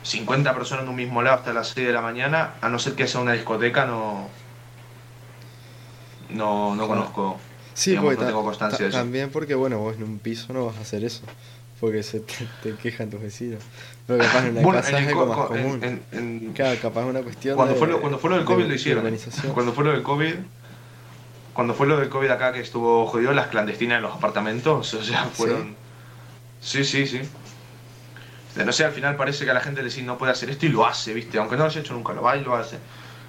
[0.03, 2.93] 50 personas en un mismo lado hasta las 6 de la mañana, a no ser
[2.95, 4.29] que sea una discoteca, no.
[6.31, 7.39] No, no conozco.
[7.75, 8.99] Sí, Digamos, no tengo constancia ta- de eso.
[8.99, 11.23] también porque, bueno, vos en un piso no vas a hacer eso.
[11.81, 13.63] Porque se te, te quejan tus vecinos.
[14.07, 15.81] Pero capaz en una Bueno, casa en es más común.
[15.83, 18.53] en- en- Claro, capaz una cuestión cuando, de, fue lo, cuando fue lo del de-
[18.53, 18.99] COVID lo de hicieron.
[19.05, 19.53] organización.
[19.53, 20.35] Cuando fue lo del COVID.
[21.53, 25.03] Cuando fue lo del COVID acá que estuvo jodido, las clandestinas en los apartamentos, o
[25.05, 25.77] sea, fueron.
[26.61, 27.21] Sí, sí, sí.
[28.65, 30.67] No sé, al final parece que a la gente le dice no puede hacer esto
[30.67, 31.39] y lo hace, ¿viste?
[31.39, 32.79] Aunque no lo haya hecho nunca, lo va y lo hace.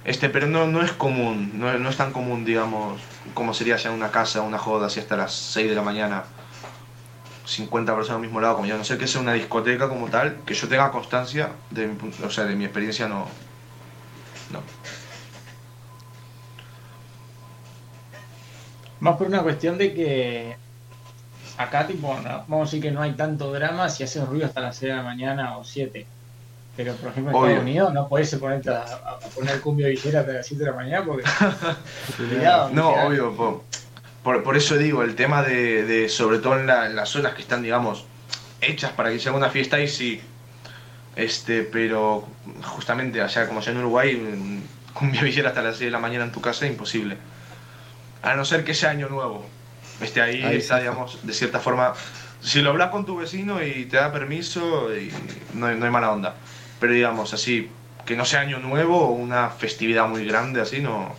[0.04, 3.00] Este, pero no, no es común, no, no es tan común, digamos,
[3.34, 6.24] como sería ya en una casa, una joda así hasta las 6 de la mañana.
[7.46, 10.38] 50 personas al mismo lado, como yo, no sé que sea una discoteca como tal,
[10.44, 13.26] que yo tenga constancia de mi, o sea, de mi experiencia, no.
[14.50, 14.60] No.
[19.00, 20.56] Más por una cuestión de que
[21.58, 24.60] acá, tipo, no- vamos a decir que no hay tanto drama si haces ruido hasta
[24.60, 26.06] las 6 de la mañana o 7.
[26.76, 27.46] Pero, por ejemplo, en Obvio.
[27.48, 30.76] Estados Unidos no podés ponerte a, a- poner cumbia villera hasta las 7 de la
[30.76, 31.24] mañana porque.
[32.16, 33.64] Cuidado, No, obvio, po-
[34.26, 37.34] por, por eso digo, el tema de, de sobre todo en, la- en las zonas
[37.34, 38.04] que están, digamos,
[38.60, 40.20] hechas para que sea una fiesta, y sí.
[41.14, 42.26] Este, pero
[42.64, 46.24] justamente allá, como allá en Uruguay, mm, cumbia villera hasta las 6 de la mañana
[46.24, 47.16] en tu casa, imposible.
[48.22, 49.46] A no ser que sea año nuevo.
[50.00, 50.80] Este, ahí, Ahí está, sí.
[50.82, 51.94] digamos, de cierta forma.
[52.40, 55.12] Si lo hablas con tu vecino y te da permiso, y
[55.54, 56.34] no, hay- no hay mala onda.
[56.80, 57.70] Pero digamos, así,
[58.04, 61.14] que no sea año nuevo o una festividad muy grande, así, no.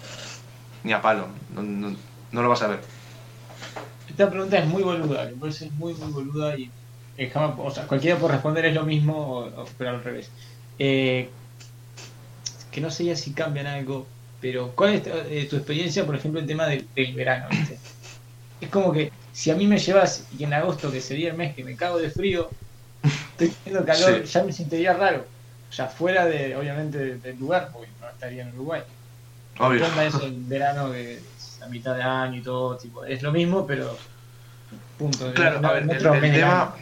[0.84, 1.30] Ni a palo.
[1.56, 1.96] No, no-
[2.34, 2.97] no lo vas a ver.
[4.18, 6.74] Esta pregunta es muy boluda, que puede ser muy, muy boluda y
[7.16, 10.34] eh, jamás, o sea, cualquiera por responder es lo mismo, o- o- pero al revés.
[10.78, 11.38] Eh,
[12.72, 16.40] que no sé ya si cambian algo, pero ¿cuál es eh, tu experiencia, por ejemplo,
[16.40, 17.48] el tema del, del verano?
[17.50, 17.82] ¿viste?
[18.60, 21.56] Es como que si a mí me llevas y en agosto, que sería el mes
[21.56, 22.52] que me cago de frío,
[23.32, 24.32] estoy teniendo calor, Sí.
[24.34, 25.32] ya me sentiría raro.
[25.70, 28.84] O sea, fuera de, obviamente, de- del lugar, porque no estaría en Uruguay.
[29.60, 29.80] Obvio.
[29.80, 32.78] ¿Qué onda eso el verano que es a mitad de año y todo?
[32.78, 33.98] Tipo, es lo mismo, pero.
[34.98, 35.34] Punto.
[35.34, 36.00] Claro, No- a ver, no el,
[36.34, 36.76] tema.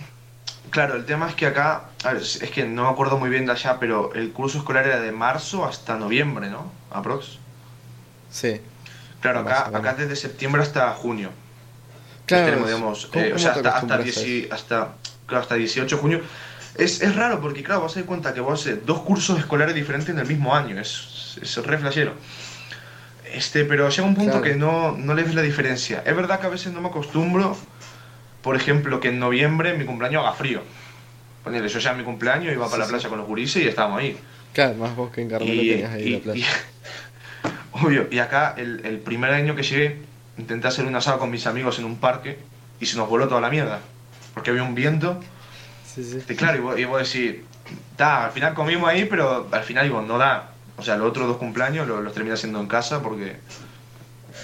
[0.69, 1.85] Claro, el tema es que acá.
[2.03, 4.85] a ver, es que no me acuerdo muy bien de allá, pero el curso escolar
[4.87, 6.71] era de marzo hasta noviembre, ¿no?
[6.91, 7.37] Aprox.
[8.31, 8.61] Sí.
[9.21, 11.29] Claro, acá, acá desde septiembre hasta junio.
[12.25, 14.21] Claro, tenemos, digamos, ¿cómo- eh, o sea, hasta, hasta, acostumbras a eso?
[14.21, 14.89] 10 hasta,
[15.25, 16.21] claro, hasta 18 de junio.
[16.75, 19.73] Es, es raro porque, claro, vas a dar cuenta que vos haces dos cursos escolares
[19.75, 20.79] diferentes en el mismo año.
[20.79, 22.13] Es, es re flashero.
[23.35, 24.43] Este, pero llega un punto Claro.
[24.45, 26.01] que no, no le ves la diferencia.
[26.05, 27.57] Es verdad que a veces no me acostumbro,
[28.41, 30.61] por ejemplo, que en noviembre mi cumpleaños haga frío.
[31.43, 32.91] Ponele, yo ya mi cumpleaños iba para Sí, la sí.
[32.93, 34.17] playa con los gurises y estábamos ahí.
[34.53, 36.39] Claro, más vos que en Carmelo tenías ahí la playa.
[36.47, 37.45] y-
[37.85, 39.97] obvio, y acá el, el primer año que llegué,
[40.37, 42.39] intenté hacer un asado con mis amigos en un parque
[42.79, 43.79] y se nos voló toda la mierda.
[44.33, 45.19] Porque había un viento.
[45.85, 46.19] Sí, sí.
[46.29, 47.41] Y claro, y vos, y vos decís,
[47.97, 50.51] "Ta, al final comimos ahí, pero al final digo, no da.
[50.77, 53.37] O sea, los otros dos cumpleaños los, los terminé haciendo en casa porque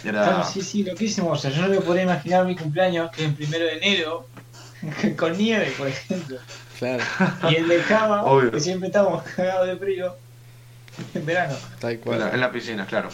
[0.04, 0.24] era...
[0.24, 1.32] Claro, sí, sí, loquísimo.
[1.32, 4.28] O sea, yo no me podría imaginar mi cumpleaños, que es el primero de enero,
[5.18, 6.38] con nieve, por ejemplo.
[6.80, 7.04] Claro,
[7.50, 8.52] Y el de Java, Obvio.
[8.52, 10.16] que siempre estamos cagados de frío,
[11.14, 11.56] en verano.
[11.80, 12.20] tal En cual.
[12.20, 13.10] la, en la piscina, claro.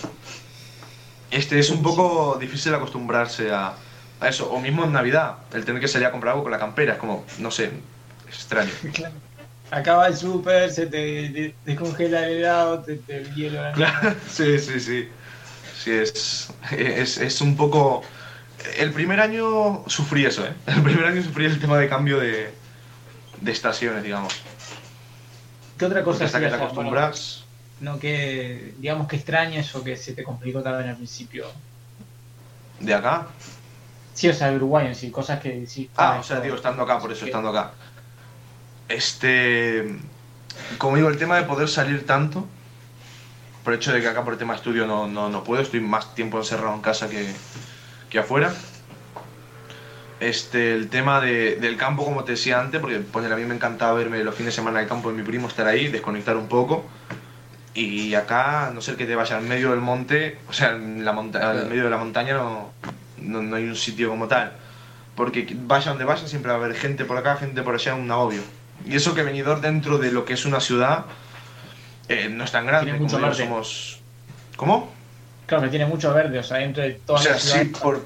[1.32, 3.74] Este es un poco difícil acostumbrarse a,
[4.22, 4.50] a eso.
[4.52, 6.94] O mismo en Navidad, el tener que salir a comprar algo con la campera.
[6.94, 7.72] Es como, no sé,
[8.30, 8.72] es extraño.
[8.94, 9.14] Claro.
[9.70, 13.62] Acaba el súper, se te, descongela el helado, te, te el hielo.
[13.62, 15.10] la Claro, sí, sí, sí.
[15.84, 18.04] Sí, es, es, es un poco...
[18.78, 20.54] El primer año sufrí eso, ¿eh?
[20.66, 22.52] El primer año sufrí el tema de cambio de,
[23.42, 24.34] de estaciones, digamos.
[25.78, 27.44] ¿Qué otra Porque cosa hasta que te acostumbras...
[27.80, 31.46] No que, digamos que extrañes o que se te complicó también al principio.
[32.80, 33.28] ¿De acá?
[34.16, 35.88] Sí, o sea, de Uruguay sí, cosas que sí.
[35.96, 37.74] Ah, o sea, digo, estando acá, por eso, estando acá.
[38.90, 39.96] Este.
[40.78, 42.46] Como digo, el tema de poder salir tanto,
[43.64, 45.80] por el hecho de que acá por el tema estudio no, no, no puedo, estoy
[45.82, 47.28] más tiempo encerrado en casa que,
[48.10, 48.54] que afuera.
[50.20, 53.54] Este, el tema de- del campo, como te decía antes, porque poner, a mí me
[53.54, 56.48] encantaba verme los fines de semana del campo de mi primo, estar ahí, desconectar un
[56.48, 56.86] poco.
[57.76, 61.06] Y acá, a no ser que te vayas en medio del monte, o sea, en,
[61.06, 61.60] la monta Claro.
[61.62, 62.72] en medio de la montaña no,
[63.22, 64.54] no, no hay un sitio como tal.
[65.16, 68.10] Porque vaya donde vaya, siempre va a haber gente por acá, gente por allá, un
[68.10, 68.42] agobio.
[68.88, 71.06] Y eso que venidor dentro de lo que es una ciudad
[72.08, 72.92] eh, no es tan grande.
[72.92, 73.44] Tiene mucho como verde.
[73.44, 74.00] somos.
[74.56, 74.94] ¿Cómo?
[75.46, 77.78] Claro, que tiene mucho verde, o sea, dentro de todas O sea, las sí, ciudades
[77.80, 78.06] por-.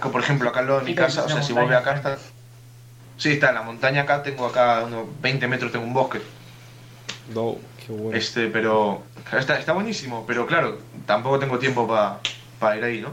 [0.00, 2.18] Que, por ejemplo, acá al lado de mi casa, o sea, si ves acá, está.
[3.16, 6.20] Sí, está en la montaña acá, tengo acá unos 20 metros, tengo un bosque.
[7.34, 8.16] No, qué bueno.
[8.16, 9.02] Este, pero.
[9.32, 13.12] Está, está buenísimo, pero claro, tampoco tengo tiempo para ir ahí, ¿no?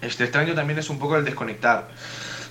[0.00, 1.88] Este extraño también es un poco el desconectar.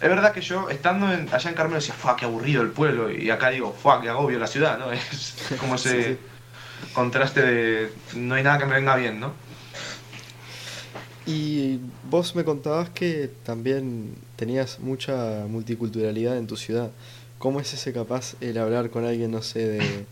[0.01, 3.11] Es verdad que yo, estando en- allá en Carmelo, decía, fuck, qué aburrido el pueblo.
[3.11, 4.91] Y acá digo, fuck, qué agobio la ciudad, ¿no?
[4.93, 6.17] Es como ese Sí, sí.
[6.93, 7.93] contraste de.
[8.15, 9.31] No hay nada que me venga bien, ¿no?
[11.25, 16.89] Y vos me contabas que también tenías mucha multiculturalidad en tu ciudad.
[17.37, 20.05] ¿Cómo es ese capaz el hablar con alguien, no sé, de,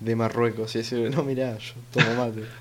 [0.00, 2.44] de Marruecos y decirle, no, mirá, yo tomo mate?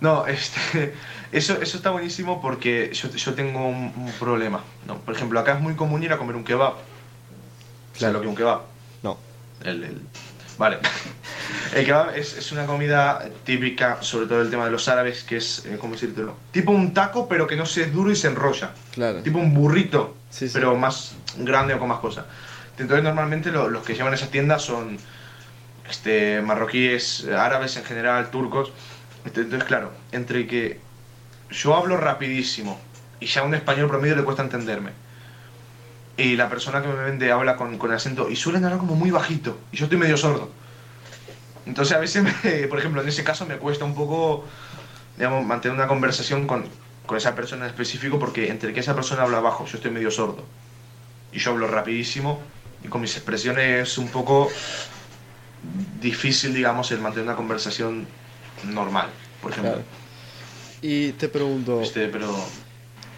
[0.00, 0.94] No, este,
[1.32, 4.62] eso, eso está buenísimo porque yo, yo tengo un, un problema.
[4.86, 4.98] ¿no?
[4.98, 6.72] Por ejemplo, acá es muy común ir a comer un kebab.
[6.74, 8.14] ¿Sabes Claro.
[8.14, 8.60] lo que un kebab?
[9.02, 9.18] No.
[9.64, 10.00] El, el-
[10.58, 10.78] Vale.
[11.74, 15.36] El kebab es, es una comida típica, sobre todo el tema de los árabes, que
[15.36, 16.34] es, eh, ¿cómo decírtelo?
[16.50, 18.70] Tipo un taco, pero que no se es duro y se enrolla.
[18.92, 19.22] Claro.
[19.22, 20.54] Tipo un burrito, Sí, sí.
[20.54, 22.24] pero más grande o con más cosas.
[22.78, 24.98] Entonces, normalmente lo- los que llevan esas tiendas son
[25.88, 28.72] este, marroquíes, árabes en general, turcos.
[29.24, 30.80] Entonces, claro, entre que
[31.50, 32.78] yo hablo rapidísimo
[33.20, 34.92] y ya a un español promedio le cuesta entenderme.
[36.16, 39.10] Y la persona que me vende habla con, con acento y suelen hablar como muy
[39.10, 39.58] bajito.
[39.70, 40.50] Y yo estoy medio sordo.
[41.66, 42.24] Entonces a veces,
[42.68, 44.44] por ejemplo, en ese caso me cuesta un poco,
[45.16, 46.64] digamos, mantener una conversación con,
[47.06, 50.10] con esa persona en específico porque entre que esa persona habla bajo, yo estoy medio
[50.10, 50.44] sordo.
[51.32, 52.40] Y yo hablo rapidísimo
[52.84, 54.48] y con mis expresiones es un poco
[56.00, 58.06] difícil, digamos, el mantener una conversación
[58.64, 59.08] normal,
[59.42, 59.82] por ejemplo.
[60.82, 62.32] Y te pregunto, Este, pero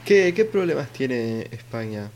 [0.05, 2.09] ¿qué, ¿qué problemas tiene España?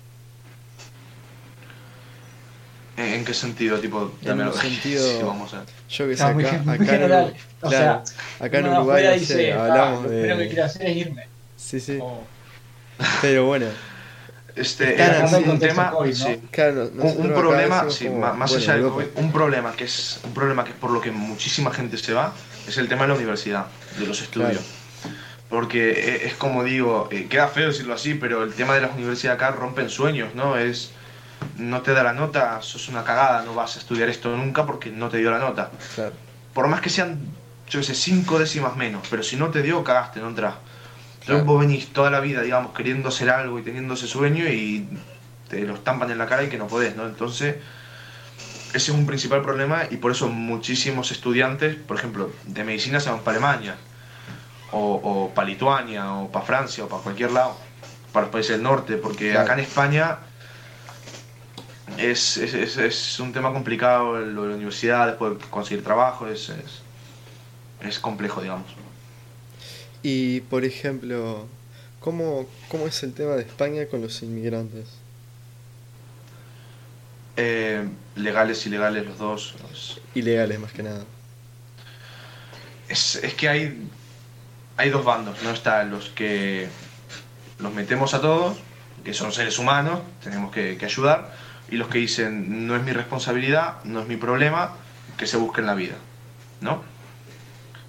[2.97, 3.79] ¿en, en qué sentido?
[3.79, 5.65] Tipo, En un sentido- Sí, vamos a.
[5.89, 7.25] Yo que sé, muy, acá, muy acá en general.
[7.25, 10.49] Uruguay, o claro, sea, acá en Uruguay no sé, "Ah, hablamos lo primero que de...
[10.49, 11.27] quiero hacer es irme.
[11.57, 12.23] Sí, sí, O-
[13.21, 13.67] pero bueno,
[14.57, 15.35] Este, así.
[15.47, 16.27] un, tema, COVID, ¿no?
[16.27, 16.41] sí.
[16.51, 18.89] claro, Un- un problema, sí, como, más bueno, allá del.
[18.89, 22.13] COVID, un problema que es un problema que es por lo que muchísima gente se
[22.15, 22.33] va,
[22.69, 23.67] es el tema de la universidad,
[23.99, 24.63] de los estudios.
[25.55, 28.93] Porque eh, es como digo, eh, queda feo decirlo así, pero el tema de las
[28.93, 30.57] universidades acá rompen sueños, ¿no?
[30.57, 30.91] Es
[31.59, 34.91] no te da la nota, sos una cagada, no vas a estudiar esto nunca porque
[34.91, 35.71] no te dio la nota.
[35.95, 36.13] Claro,
[36.55, 37.21] Por más que sean,
[37.71, 40.55] yo qué sé, cinco décimas menos, pero si no te dio, cagaste, no entras.
[41.21, 41.45] Entonces Claro.
[41.45, 44.89] vos venís toda la vida, digamos, queriendo hacer algo y teniendo ese sueño y
[45.49, 47.07] te lo estampan en la cara y que no podés, ¿no?
[47.07, 47.55] Entonces,
[48.71, 53.09] ese es un principal problema y por eso muchísimos estudiantes, por ejemplo, de medicina se
[53.09, 53.77] van para Alemania,
[54.75, 57.57] o, o para Lituania, o para Francia, o para cualquier lado,
[58.13, 59.45] para los países del norte, porque Claro.
[59.45, 60.19] acá en España
[61.99, 66.27] es, es, es, es un tema complicado lo de la universidad, después de conseguir trabajo,
[66.27, 66.81] es, es,
[67.87, 68.67] es complejo, digamos.
[70.03, 71.47] Y, por ejemplo,
[72.01, 74.87] ¿cómo, ¿cómo es el tema de España con los inmigrantes?
[77.37, 79.55] Eh, legales, ilegales, los dos.
[79.73, 81.05] es- Ilegales más que nada.
[82.89, 83.89] Es, es que hay,
[84.77, 85.51] hay dos bandos, ¿no?
[85.51, 86.69] Están los que
[87.59, 88.59] los metemos a todos,
[89.05, 91.33] que son seres humanos, tenemos que, ayudar,
[91.71, 94.73] y los que dicen, no es mi responsabilidad, no es mi problema,
[95.17, 95.95] que se busquen la vida,
[96.61, 96.83] ¿no?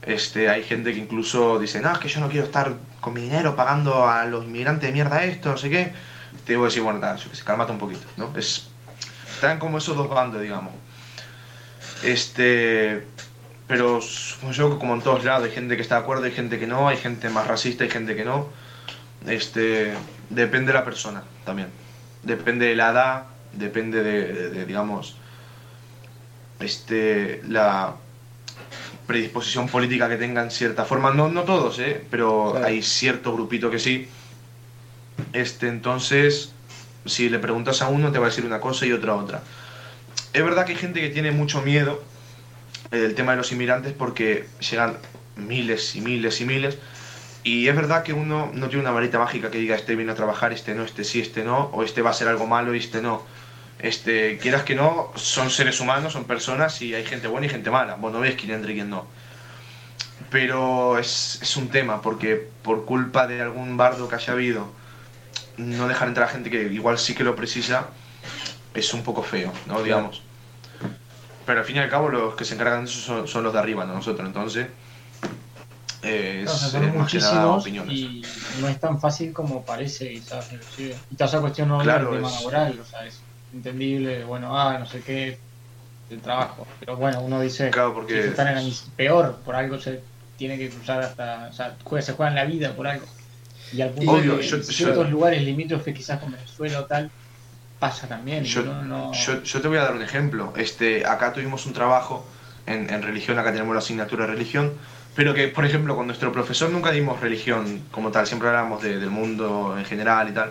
[0.04, 3.22] Este, hay gente que incluso dice, no, es que yo no quiero estar con mi
[3.22, 5.94] dinero pagando a los inmigrantes de mierda esto, no sé qué.
[6.46, 8.32] Te digo decir, bueno, nada, que sé, cálmate un poquito, ¿no?
[8.38, 8.68] Es,
[9.34, 10.74] están como esos dos bandos, digamos.
[12.04, 13.08] Este,
[13.68, 14.00] pero
[14.52, 16.88] yo como en todos lados hay gente que está de acuerdo, hay gente que no,
[16.88, 18.48] hay gente más racista, hay gente que no.
[19.28, 19.94] Este,
[20.30, 21.70] depende de la persona también.
[22.24, 23.24] Depende de la edad,
[23.54, 25.16] depende de, de- de, digamos,
[26.60, 27.96] este, la
[29.08, 31.12] predisposición política que tengan cierta forma.
[31.12, 32.04] No, no todos, ¿eh?
[32.10, 32.66] pero Claro.
[32.68, 34.08] hay cierto grupito que sí.
[35.34, 36.52] Este, entonces,
[37.06, 39.42] si le preguntas a uno, te va a decir una cosa y otra otra.
[40.34, 42.04] Es verdad que hay gente que tiene mucho miedo
[42.92, 44.98] eh, del tema de los inmigrantes porque llegan
[45.36, 46.78] miles y miles y miles.
[47.44, 50.16] Y es verdad que uno no tiene una varita mágica que diga este viene a
[50.16, 52.80] trabajar, este no, este sí, este no, o este va a ser algo malo y
[52.80, 53.24] este no.
[53.78, 57.70] Este, quieras que no, son seres humanos, son personas y hay gente buena y gente
[57.70, 57.96] mala.
[57.96, 59.06] Vos no ves quién entra y quién no.
[60.32, 64.72] Pero es, es un tema, porque por culpa de algún bardo que haya habido,
[65.58, 67.90] no dejar entrar a gente que igual sí que lo precisa,
[68.74, 69.82] es un poco feo, ¿no?
[69.84, 70.25] Digamos.
[71.46, 73.54] Pero al fin y al cabo los que se encargan de eso son, son los
[73.54, 74.28] de arriba, no nosotros.
[74.28, 74.68] Entonces,
[76.02, 78.00] es, O sea, es son más que nada muchísimos opiniones.
[78.00, 78.22] y
[78.62, 81.00] no es tan fácil como parece, quizás, inclusive.
[81.10, 84.58] Y toda esa cuestión no Claro, del tema es- laboral, o sea, es entendible, bueno,
[84.58, 85.40] ah, no sé qué,
[86.10, 86.68] el trabajo.
[86.80, 90.04] Pero bueno, uno dice, Claro, si porque se están en peor, por algo se
[90.36, 93.08] tiene que cruzar hasta, o sea, juega- se juega en la vida por algo.
[93.72, 96.82] Y al punto Obvio, de que yo- en yo- ciertos lugares limítrofes, quizás con Venezuela
[96.82, 97.12] o tal,
[97.90, 98.44] pasa también.
[98.44, 100.54] Yo, uno no- yo, yo te voy a dar un ejemplo.
[100.58, 102.26] Este, acá tuvimos un trabajo
[102.66, 104.74] en, en religión, acá tenemos la asignatura de religión,
[105.16, 108.98] pero que, por ejemplo, con nuestro profesor nunca dimos religión como tal, siempre hablábamos de-
[109.00, 110.50] del mundo en general y tal.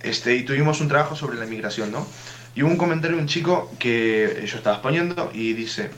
[0.00, 2.06] Este, y tuvimos un trabajo sobre la inmigración, ¿no?
[2.54, 5.90] Y hubo un comentario de un chico que yo estaba exponiendo y dice,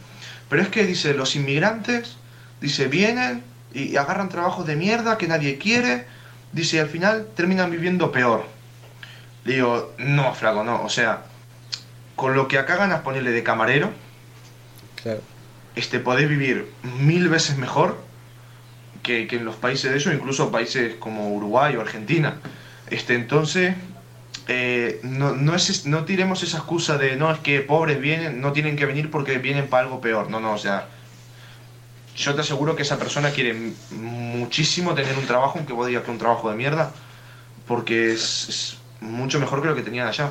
[0.48, 2.16] pero es que dice, los inmigrantes,
[2.60, 6.06] dice, vienen y agarran trabajos de mierda que nadie quiere,
[6.52, 8.44] dice, y al final terminan viviendo peor.
[9.44, 10.82] Le digo, no, flaco, no.
[10.82, 11.24] O sea,
[12.16, 13.90] con lo que acá ganas ponerle de camarero,
[15.02, 15.20] Claro.
[15.76, 17.96] este, podés vivir mil veces mejor
[19.02, 22.36] que, que en los países de eso, incluso países como Uruguay o Argentina.
[22.90, 23.74] Este, entonces,
[24.48, 28.52] eh, no, no, es, no tiremos esa excusa de, no, es que pobres vienen, no
[28.52, 30.28] tienen que venir porque vienen para algo peor.
[30.28, 30.88] No, no, o sea,
[32.16, 33.54] yo te aseguro que esa persona quiere
[33.92, 36.92] muchísimo tener un trabajo, aunque vos digas que es un trabajo de mierda,
[37.66, 40.30] porque es, es mucho mejor que lo que tenían allá.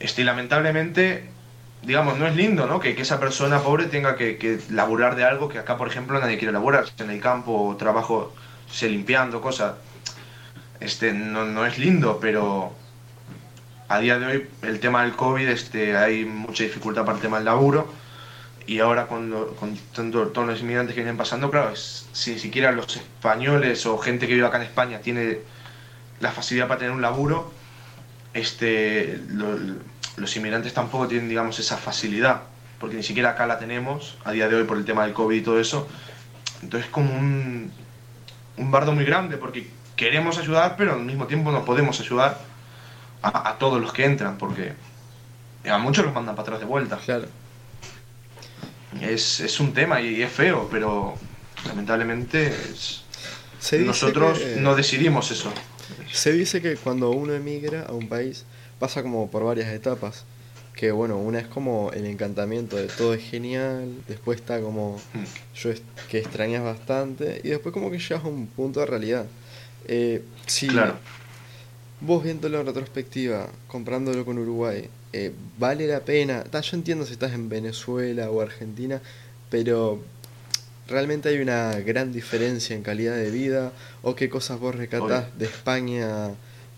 [0.00, 1.24] Este, lamentablemente,
[1.82, 2.80] digamos, no es lindo, ¿no?
[2.80, 6.18] Que, que esa persona pobre tenga que, que laburar de algo que acá, por ejemplo,
[6.18, 8.34] nadie quiere laburar, en el campo, trabajo,
[8.70, 9.74] se limpiando, cosas.
[10.80, 12.74] Este, no, no es lindo, pero
[13.88, 17.36] a día de hoy el tema del COVID, este, hay mucha dificultad para el tema
[17.36, 17.88] del laburo.
[18.66, 22.32] Y ahora con, lo- con tanto, todos los inmigrantes que vienen pasando, claro, es- si
[22.32, 25.38] ni siquiera los españoles o gente que vive acá en España tiene
[26.20, 27.52] la facilidad para tener un laburo,
[28.32, 29.58] este, lo-
[30.16, 32.42] los inmigrantes tampoco tienen, digamos, esa facilidad,
[32.78, 35.36] porque ni siquiera acá la tenemos a día de hoy por el tema del COVID
[35.36, 35.88] y todo eso.
[36.62, 37.72] Entonces es como un,
[38.56, 42.40] un bardo muy grande, porque queremos ayudar, pero al mismo tiempo no podemos ayudar
[43.22, 44.72] a, a todos los que entran, porque
[45.68, 46.96] a muchos los mandan para atrás de vuelta.
[46.98, 47.26] Claro.
[49.00, 51.14] Es, es un tema y es feo, pero
[51.66, 53.02] lamentablemente es-
[53.86, 55.52] nosotros que- no decidimos eso.
[56.14, 58.44] Se dice que cuando uno emigra a un país
[58.78, 60.24] pasa como por varias etapas.
[60.76, 65.24] Que bueno, una es como el encantamiento de todo es genial, después está como Mm.
[65.56, 69.26] yo es- que extrañas bastante y después como que llegas a un punto de realidad.
[69.86, 70.96] Eh, si Claro.
[72.00, 76.44] vos viéndolo en retrospectiva, comprándolo con Uruguay, eh, vale la pena.
[76.44, 79.00] Ta, yo entiendo si estás en Venezuela o Argentina,
[79.50, 80.00] pero
[80.88, 83.72] realmente hay una gran diferencia en calidad de vida
[84.02, 85.38] o qué cosas vos recatás Obvio.
[85.38, 86.08] de España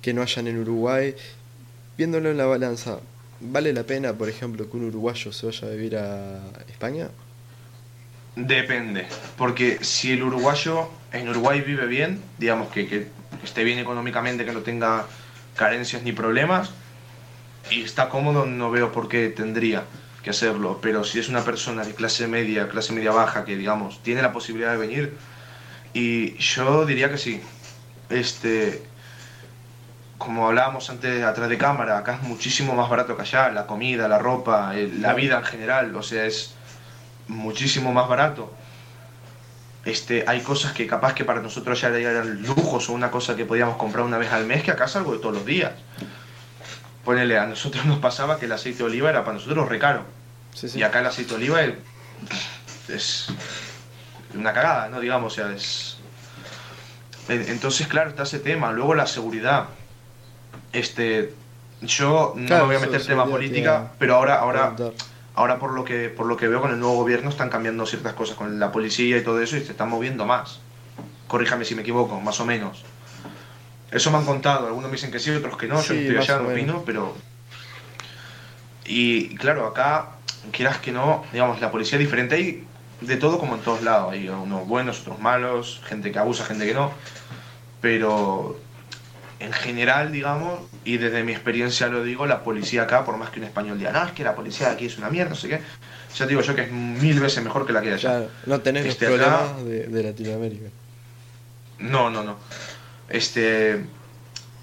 [0.03, 1.15] que no hayan en Uruguay.
[1.97, 3.01] Viéndolo en la balanza,
[3.41, 7.09] ¿vale la pena, por ejemplo, que un uruguayo se vaya a vivir a España?
[8.37, 9.07] Depende,
[9.39, 13.07] porque si el uruguayo en Uruguay vive bien, digamos que, que
[13.43, 15.07] esté bien económicamente, que no tenga
[15.57, 16.71] carencias ni problemas,
[17.71, 19.85] y está cómodo, no veo por qué tendría
[20.27, 20.81] que hacerlo.
[20.83, 24.33] Pero si es una persona de clase media, clase media baja, que digamos, tiene la
[24.33, 25.17] posibilidad de venir,
[25.95, 27.41] y yo diría que sí.
[28.11, 28.83] Este,
[30.19, 34.09] como hablábamos antes atrás de cámara, acá es muchísimo más barato que allá, la comida,
[34.09, 36.55] la ropa, la vida en general, o sea, es
[37.29, 38.53] muchísimo más barato.
[39.85, 43.45] Este, hay cosas que capaz que para nosotros ya eran lujos o una cosa que
[43.45, 45.71] podíamos comprar una vez al mes, que acá es algo de todos los días.
[47.07, 50.03] Ponele, a nosotros nos pasaba que el aceite de oliva era para nosotros re caro.
[50.53, 50.79] Sí, sí.
[50.79, 51.75] Y acá el aceite de oliva es,
[52.89, 53.27] es
[54.35, 55.01] una cagada, ¿no?
[55.01, 55.99] Digamos, o sea, es...
[57.29, 58.73] En- Entonces, claro, está ese tema.
[58.73, 59.67] Luego la seguridad.
[60.73, 61.33] Este,
[61.81, 64.75] yo no Claro, me voy a meter tema política, pero ahora, ahora,
[65.37, 68.15] ahora por lo que por lo que veo con el nuevo gobierno están cambiando ciertas
[68.15, 70.59] cosas con la policía y todo eso y se están moviendo más.
[71.29, 72.85] Corríjame si me equivoco, más o menos.
[73.91, 76.17] Eso me han contado, algunos me dicen que sí, otros que no, Sí, yo estoy
[76.19, 77.15] allá, no opino, pero...
[78.85, 80.11] Y claro, acá,
[80.53, 82.65] quieras que no, digamos, la policía es diferente, hay
[83.01, 86.67] de todo como en todos lados, hay unos buenos, otros malos, gente que abusa, gente
[86.67, 86.93] que no,
[87.81, 88.59] pero
[89.39, 93.41] en general, digamos, y desde mi experiencia lo digo, la policía acá, por más que
[93.41, 95.49] un español diga, no, es que la policía de aquí es una mierda, no sé
[95.49, 95.61] qué,
[96.15, 98.09] ya te digo yo que es mil veces mejor que la que hay allá.
[98.09, 100.67] Claro, no tenés Este, los acá- problemas de, de Latinoamérica.
[101.81, 102.37] No, no, no.
[103.09, 103.85] Este,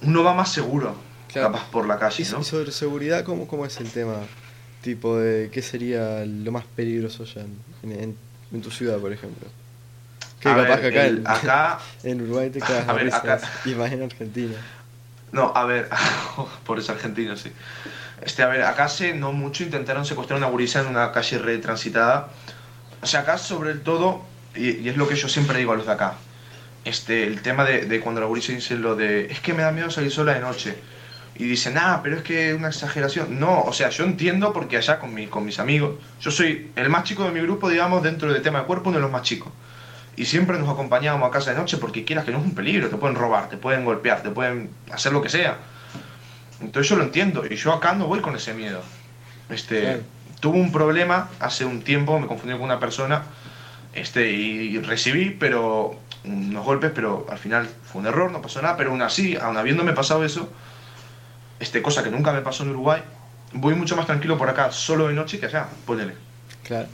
[0.02, 0.96] uno va más seguro,
[1.32, 1.52] Claro.
[1.52, 2.40] capaz por la Y, calle, ¿no?
[2.42, 4.16] y sobre seguridad, ¿cómo, ¿cómo es el tema?
[4.82, 8.18] Tipo de qué sería lo más peligroso ya en, en-
[8.52, 9.48] en tu ciudad, por ejemplo.
[10.40, 13.14] Que A capaz ver, que acá, el- en, acá en Uruguay te cagas A ver,
[13.14, 14.56] acá- y más en Argentina.
[15.32, 15.90] No, a ver,
[16.66, 17.52] por eso argentino, sí.
[18.22, 22.30] Este, a ver, acá hace no mucho intentaron secuestrar una gurisa en una calle retransitada.
[23.02, 24.22] O sea, acá sobre todo,
[24.56, 26.16] y, y es lo que yo siempre digo a los de acá,
[26.86, 29.72] este, el tema de, de cuando la gurisa dice lo de, es que me da
[29.72, 30.76] miedo salir sola de noche.
[31.36, 33.40] Y dicen, ah, pero es que es una exageración.
[33.40, 36.90] No, o sea, yo entiendo porque allá con, mi, con mis amigos, yo soy el
[36.90, 39.24] más chico de mi grupo, digamos, dentro del tema de cuerpo, uno de los más
[39.24, 39.52] chicos.
[40.16, 42.88] Y siempre nos acompañábamos a casa de noche porque quieras que no es un peligro,
[42.88, 45.58] te pueden robar, te pueden golpear, te pueden hacer lo que sea.
[46.62, 48.84] Entonces yo lo entiendo y yo acá no voy con ese miedo.
[49.50, 50.02] Este, Claro.
[50.40, 53.24] Tuve un problema hace un tiempo, me confundí con una persona
[53.94, 58.78] este, y recibí pero unos golpes, pero al final fue un error, no pasó nada,
[58.78, 60.50] pero aún así, aún habiéndome pasado eso,
[61.60, 63.02] este, cosa que nunca me pasó en Uruguay,
[63.54, 66.16] voy mucho más tranquilo por acá, solo de noche que allá, ponele.
[66.64, 66.88] Claro.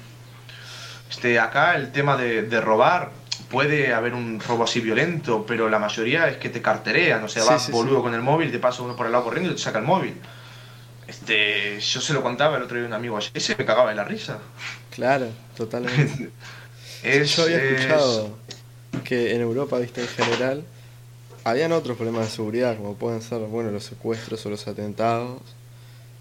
[1.10, 3.12] Este, acá el tema de, de robar,
[3.50, 7.44] puede haber un robo así violento, pero la mayoría es que te carterean, o sea,
[7.44, 8.02] Sí, vas sí, boludo sí.
[8.04, 10.16] con el móvil, te pasa uno por el lado corriendo y te saca el móvil.
[11.08, 13.90] Este, yo se lo contaba el otro día a un amigo ayer, ese me cagaba
[13.90, 14.38] de la risa.
[14.92, 16.30] Claro, totalmente.
[17.02, 18.38] Es, Yo había es- escuchado
[19.02, 20.66] que en Europa, viste, en general,
[21.44, 25.42] habían otros problemas de seguridad, como pueden ser, bueno, los secuestros o los atentados,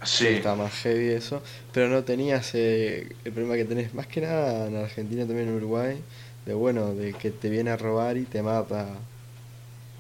[0.03, 4.21] Sí, está más heavy eso, pero no tenías eh, el problema que tenés, más que
[4.21, 6.05] nada en Argentina, también en Uruguay,
[6.47, 8.87] de bueno, de que te viene a robar y te mata,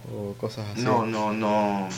[0.05, 0.83] o cosas así.
[0.83, 1.89] no, no, no,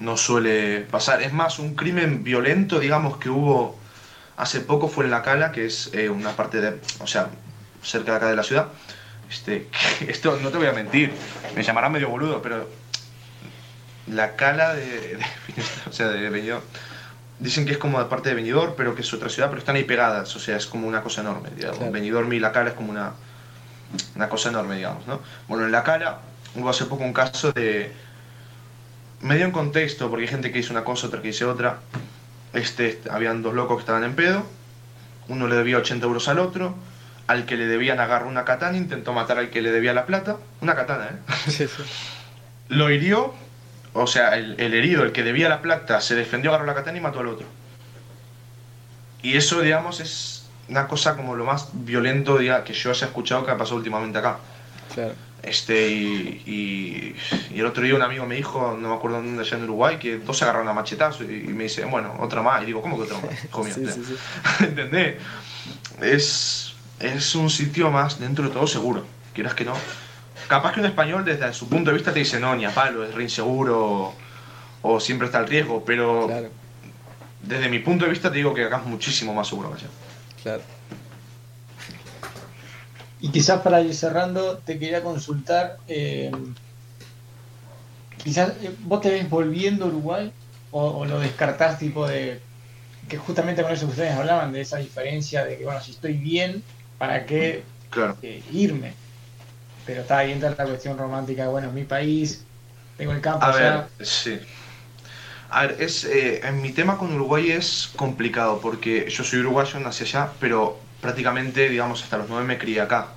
[0.00, 1.22] no suele pasar.
[1.22, 3.76] Es más, un crimen violento, digamos, que hubo
[4.36, 7.30] hace poco fue en La Cala, que es eh, una parte de, o sea,
[7.82, 8.68] cerca de acá de la ciudad.
[9.30, 9.68] Este,
[10.08, 11.12] esto no te voy a mentir,
[11.54, 12.68] me llamarán medio boludo, pero
[14.06, 15.18] La Cala de, de
[15.88, 16.62] o sea, de Benidorm,
[17.38, 19.84] dicen que es como parte de Benidorm, pero que es otra ciudad, pero están ahí
[19.84, 21.78] pegadas, o sea, es como una cosa enorme, digamos.
[21.78, 21.92] Claro.
[21.92, 23.12] Benidorm y La Cala es como una,
[24.14, 25.20] una cosa enorme, digamos, ¿no?
[25.48, 26.18] Bueno, en La Cala
[26.54, 27.92] hubo hace poco un caso de...
[29.20, 31.78] Medio en contexto, porque hay gente que dice una cosa, otra que dice otra.
[32.52, 34.44] Este, habían dos locos que estaban en pedo.
[35.28, 36.74] Uno le debía 80 euros al otro.
[37.26, 40.36] Al que le debían agarró una katana, intentó matar al que le debía la plata.
[40.60, 41.32] Una katana, ¿eh?
[41.50, 41.82] Sí, sí.
[42.68, 43.34] Lo hirió.
[43.92, 46.98] O sea, el, el herido, el que debía la plata, se defendió, agarró la katana
[46.98, 47.46] y mató al otro.
[49.22, 53.44] Y eso, digamos, es una cosa como lo más violento diga, que yo haya escuchado
[53.44, 54.38] que ha pasado últimamente acá.
[54.94, 55.14] Claro.
[55.42, 57.16] Este, y, y,
[57.54, 59.98] y el otro día un amigo me dijo, no me acuerdo dónde, allá en Uruguay,
[59.98, 62.62] que dos se agarraron a machetazos y, y me dice, bueno, otra más.
[62.62, 63.44] Y digo, ¿cómo que otra más?
[63.44, 64.16] Hijo mío, Sí, sí, sí.
[64.64, 65.16] ¿Entendés?
[66.00, 69.74] Es, es un sitio más dentro de todo seguro, quieras que no.
[70.48, 73.04] Capaz que un español desde su punto de vista te dice, no, ni a palo,
[73.04, 74.22] es re inseguro o,
[74.82, 76.50] o siempre está el riesgo, pero Claro,
[77.40, 79.94] desde mi punto de vista te digo que acá es muchísimo más seguro que allá.
[80.42, 80.64] claro.
[83.20, 86.30] Y quizás para ir cerrando, te quería consultar, eh,
[88.22, 90.32] quizás eh, vos te ves volviendo a Uruguay
[90.70, 92.42] o, o lo descartás tipo de,
[93.08, 96.14] que justamente con eso que ustedes hablaban, de esa diferencia de que, bueno, si estoy
[96.14, 96.62] bien,
[97.06, 98.16] ¿para qué Claro.
[98.22, 98.94] eh, irme?
[99.86, 102.44] Pero está ahí entra la cuestión romántica, bueno, mi país,
[102.96, 103.88] tengo el campo A allá.
[103.98, 104.40] ver, sí.
[105.50, 109.78] A ver, es, eh, en mi tema con Uruguay es complicado porque yo soy uruguayo,
[109.80, 113.08] nací allá, pero prácticamente, digamos, hasta los nueve me crié acá.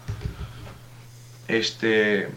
[1.47, 2.27] Este,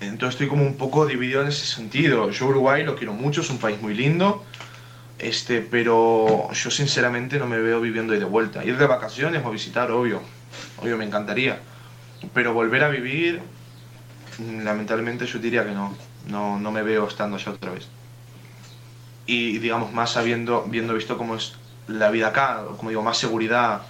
[0.00, 2.30] entonces estoy como un poco dividido en ese sentido.
[2.30, 4.44] Yo Uruguay lo quiero mucho, es un país muy lindo,
[5.18, 8.64] este, pero yo sinceramente no me veo viviendo ahí de vuelta.
[8.64, 10.22] Ir de vacaciones o visitar, obvio,
[10.78, 11.58] obvio me encantaría,
[12.32, 13.42] pero volver a vivir,
[14.38, 15.96] mm, lamentablemente yo diría que no,
[16.28, 17.88] no, no me veo estando allá otra vez
[19.26, 21.54] y digamos más habiendo viendo visto cómo es
[21.86, 23.82] la vida acá, como digo, más seguridad,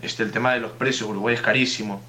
[0.00, 2.00] este, el tema de los precios, Uruguay es carísimo,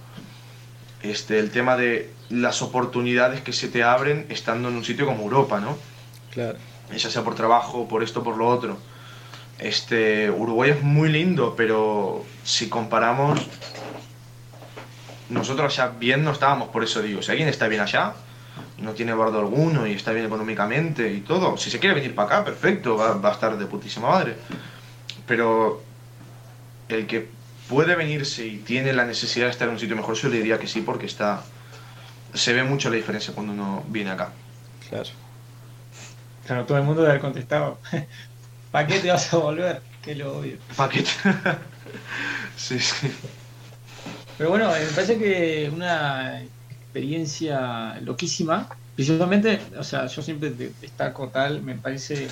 [1.01, 5.23] este, el tema de las oportunidades que se te abren estando en un sitio como
[5.23, 5.77] Europa, ¿no?
[6.31, 6.57] Claro.
[6.95, 8.77] Ya sea por trabajo, por esto, por lo otro.
[9.57, 13.47] Este, Uruguay es muy lindo, pero si comparamos,
[15.29, 18.13] nosotros allá bien no estábamos, por eso digo, si alguien está bien allá,
[18.77, 21.57] no tiene bardo alguno y está bien económicamente y todo.
[21.57, 24.35] Si se quiere venir para acá, perfecto, va, va, a estar de putísima madre.
[25.25, 25.81] Pero
[26.89, 27.27] el que
[27.67, 30.59] puede venirse y tiene la necesidad de estar en un sitio mejor, yo le diría
[30.59, 31.43] que sí, porque está
[32.35, 34.29] se ve mucho la diferencia cuando uno viene acá.
[34.89, 35.09] Claro.
[36.45, 37.79] Claro, todo el mundo debe haber contestado.
[38.71, 39.81] ¿Para qué te vas a volver?
[40.03, 40.57] Que lo obvio.
[40.75, 41.03] ¿Para qué?
[42.57, 43.11] sí, sí.
[44.37, 48.67] Pero bueno, me parece que una experiencia loquísima.
[48.95, 52.27] Principalmente, o sea, yo siempre destaco tal, me parece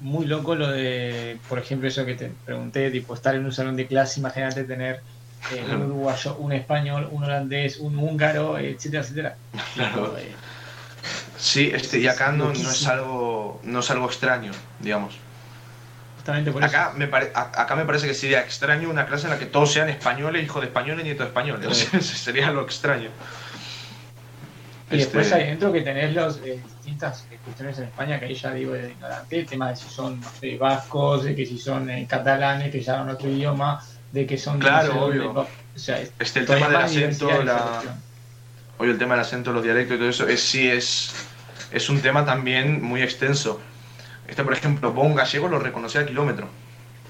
[0.00, 3.76] muy loco lo de, por ejemplo, eso que te pregunté, tipo estar en un salón
[3.76, 5.00] de clase, imagínate tener
[5.52, 9.36] eh, un uruguayo, un español, un holandés, un húngaro, etcétera, etcétera.
[9.74, 10.16] Claro.
[10.18, 10.32] Eh,
[11.36, 15.25] sí, este, y acá no, no, es algo, no es algo extraño, digamos.
[16.52, 16.98] Por acá, eso.
[16.98, 19.88] Me pare, acá me parece que sería extraño una clase en la que todos sean
[19.88, 21.78] españoles, hijos de españoles, nietos de españoles.
[21.78, 22.00] Sí.
[22.16, 23.10] sería lo extraño.
[24.90, 25.38] Y después este...
[25.38, 28.90] ahí dentro que tenés los eh, distintas cuestiones en España, que ahí ya digo de
[28.90, 32.70] ignorante, el tema de si son no sé, vascos, de que si son eh, catalanes,
[32.70, 34.60] que ya hablan otro idioma, de que son...
[34.60, 35.32] Claro, obvio.
[35.32, 37.82] De, o sea, este, el tema del acento, la...
[38.78, 41.12] Oye, el tema del acento, los dialectos y todo eso, es, sí es,
[41.72, 43.60] es un tema también muy extenso.
[44.28, 46.48] Este, por ejemplo, un gallego lo reconoce al kilómetro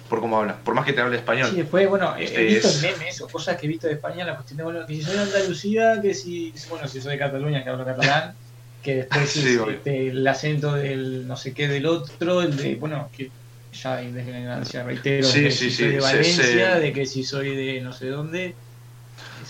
[0.09, 1.51] por cómo habla, por más que te hable español.
[1.51, 2.83] Sí, después, bueno, este he visto es...
[2.83, 5.15] memes o cosas que he visto de España, la cuestión de, bueno, que si soy
[5.15, 8.35] de Andalucía, que si, bueno, si soy de Cataluña, que hablo catalán,
[8.83, 13.11] que después sí, este, el acento del no sé qué del otro, el de, bueno,
[13.17, 13.31] que
[13.73, 17.57] ya hay desgracia, reitero, sí, de sí, si soy de Valencia, de que si soy
[17.57, 18.55] de no sé dónde.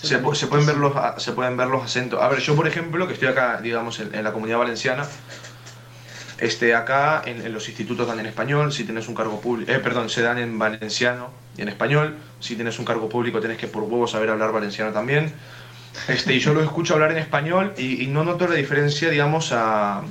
[0.01, 2.21] Se, se, pueden ver los, se pueden ver los acentos.
[2.21, 5.07] A ver, yo por ejemplo, que estoy acá, digamos, en, en la comunidad valenciana,
[6.39, 9.79] este, acá en, en, los institutos dan en español, si tienes un cargo público, eh,
[9.79, 13.67] perdón, se dan en valenciano y en español, si tienes un cargo público tienes que
[13.67, 15.33] por huevo saber hablar valenciano también.
[16.07, 19.51] Este, y yo lo escucho hablar en español y, y no noto la diferencia, digamos,
[19.51, 20.03] a,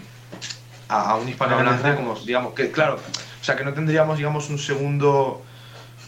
[0.89, 2.97] a, un hispanohablante, como, digamos, que claro,
[3.41, 5.45] o sea, que no tendríamos, digamos, un segundo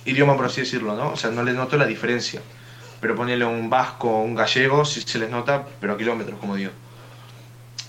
[0.05, 1.11] idioma, por así decirlo, ¿no?
[1.13, 2.41] O sea, no le noto la diferencia.
[3.01, 6.57] Pero ponerle un vasco o un gallego, si se les nota, pero a kilómetros, como
[6.57, 6.73] digo.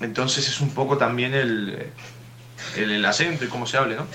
[0.01, 1.91] Entonces es un poco también el,
[2.76, 4.07] el, el, acento y cómo se hable, ¿no?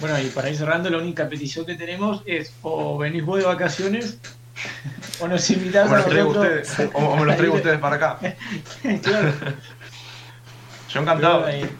[0.00, 3.44] Bueno, y para ir cerrando, la única petición que tenemos es o venís vos de
[3.44, 4.18] vacaciones
[5.20, 7.78] o nos invitás o me a los traigo ustedes, o, o, me los traigo ustedes
[7.78, 8.18] para acá.
[9.02, 9.32] claro.
[10.88, 11.44] Yo encantado.
[11.44, 11.70] Pero, eh,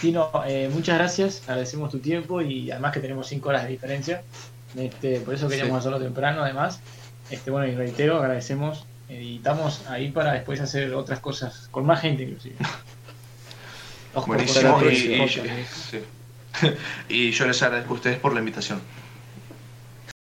[0.00, 4.22] Tino, eh, muchas gracias, agradecemos tu tiempo y además que tenemos 5 horas de diferencia.
[4.76, 5.78] Este, por eso queríamos sí.
[5.78, 6.80] hacerlo temprano, además.
[7.30, 8.86] Este, bueno, y reitero, agradecemos.
[9.08, 12.56] Y estamos ahí para después hacer otras cosas, con más gente inclusive.
[14.26, 16.00] Buenísimo, y, y, sí.
[17.08, 18.80] y yo les agradezco a ustedes por la invitación.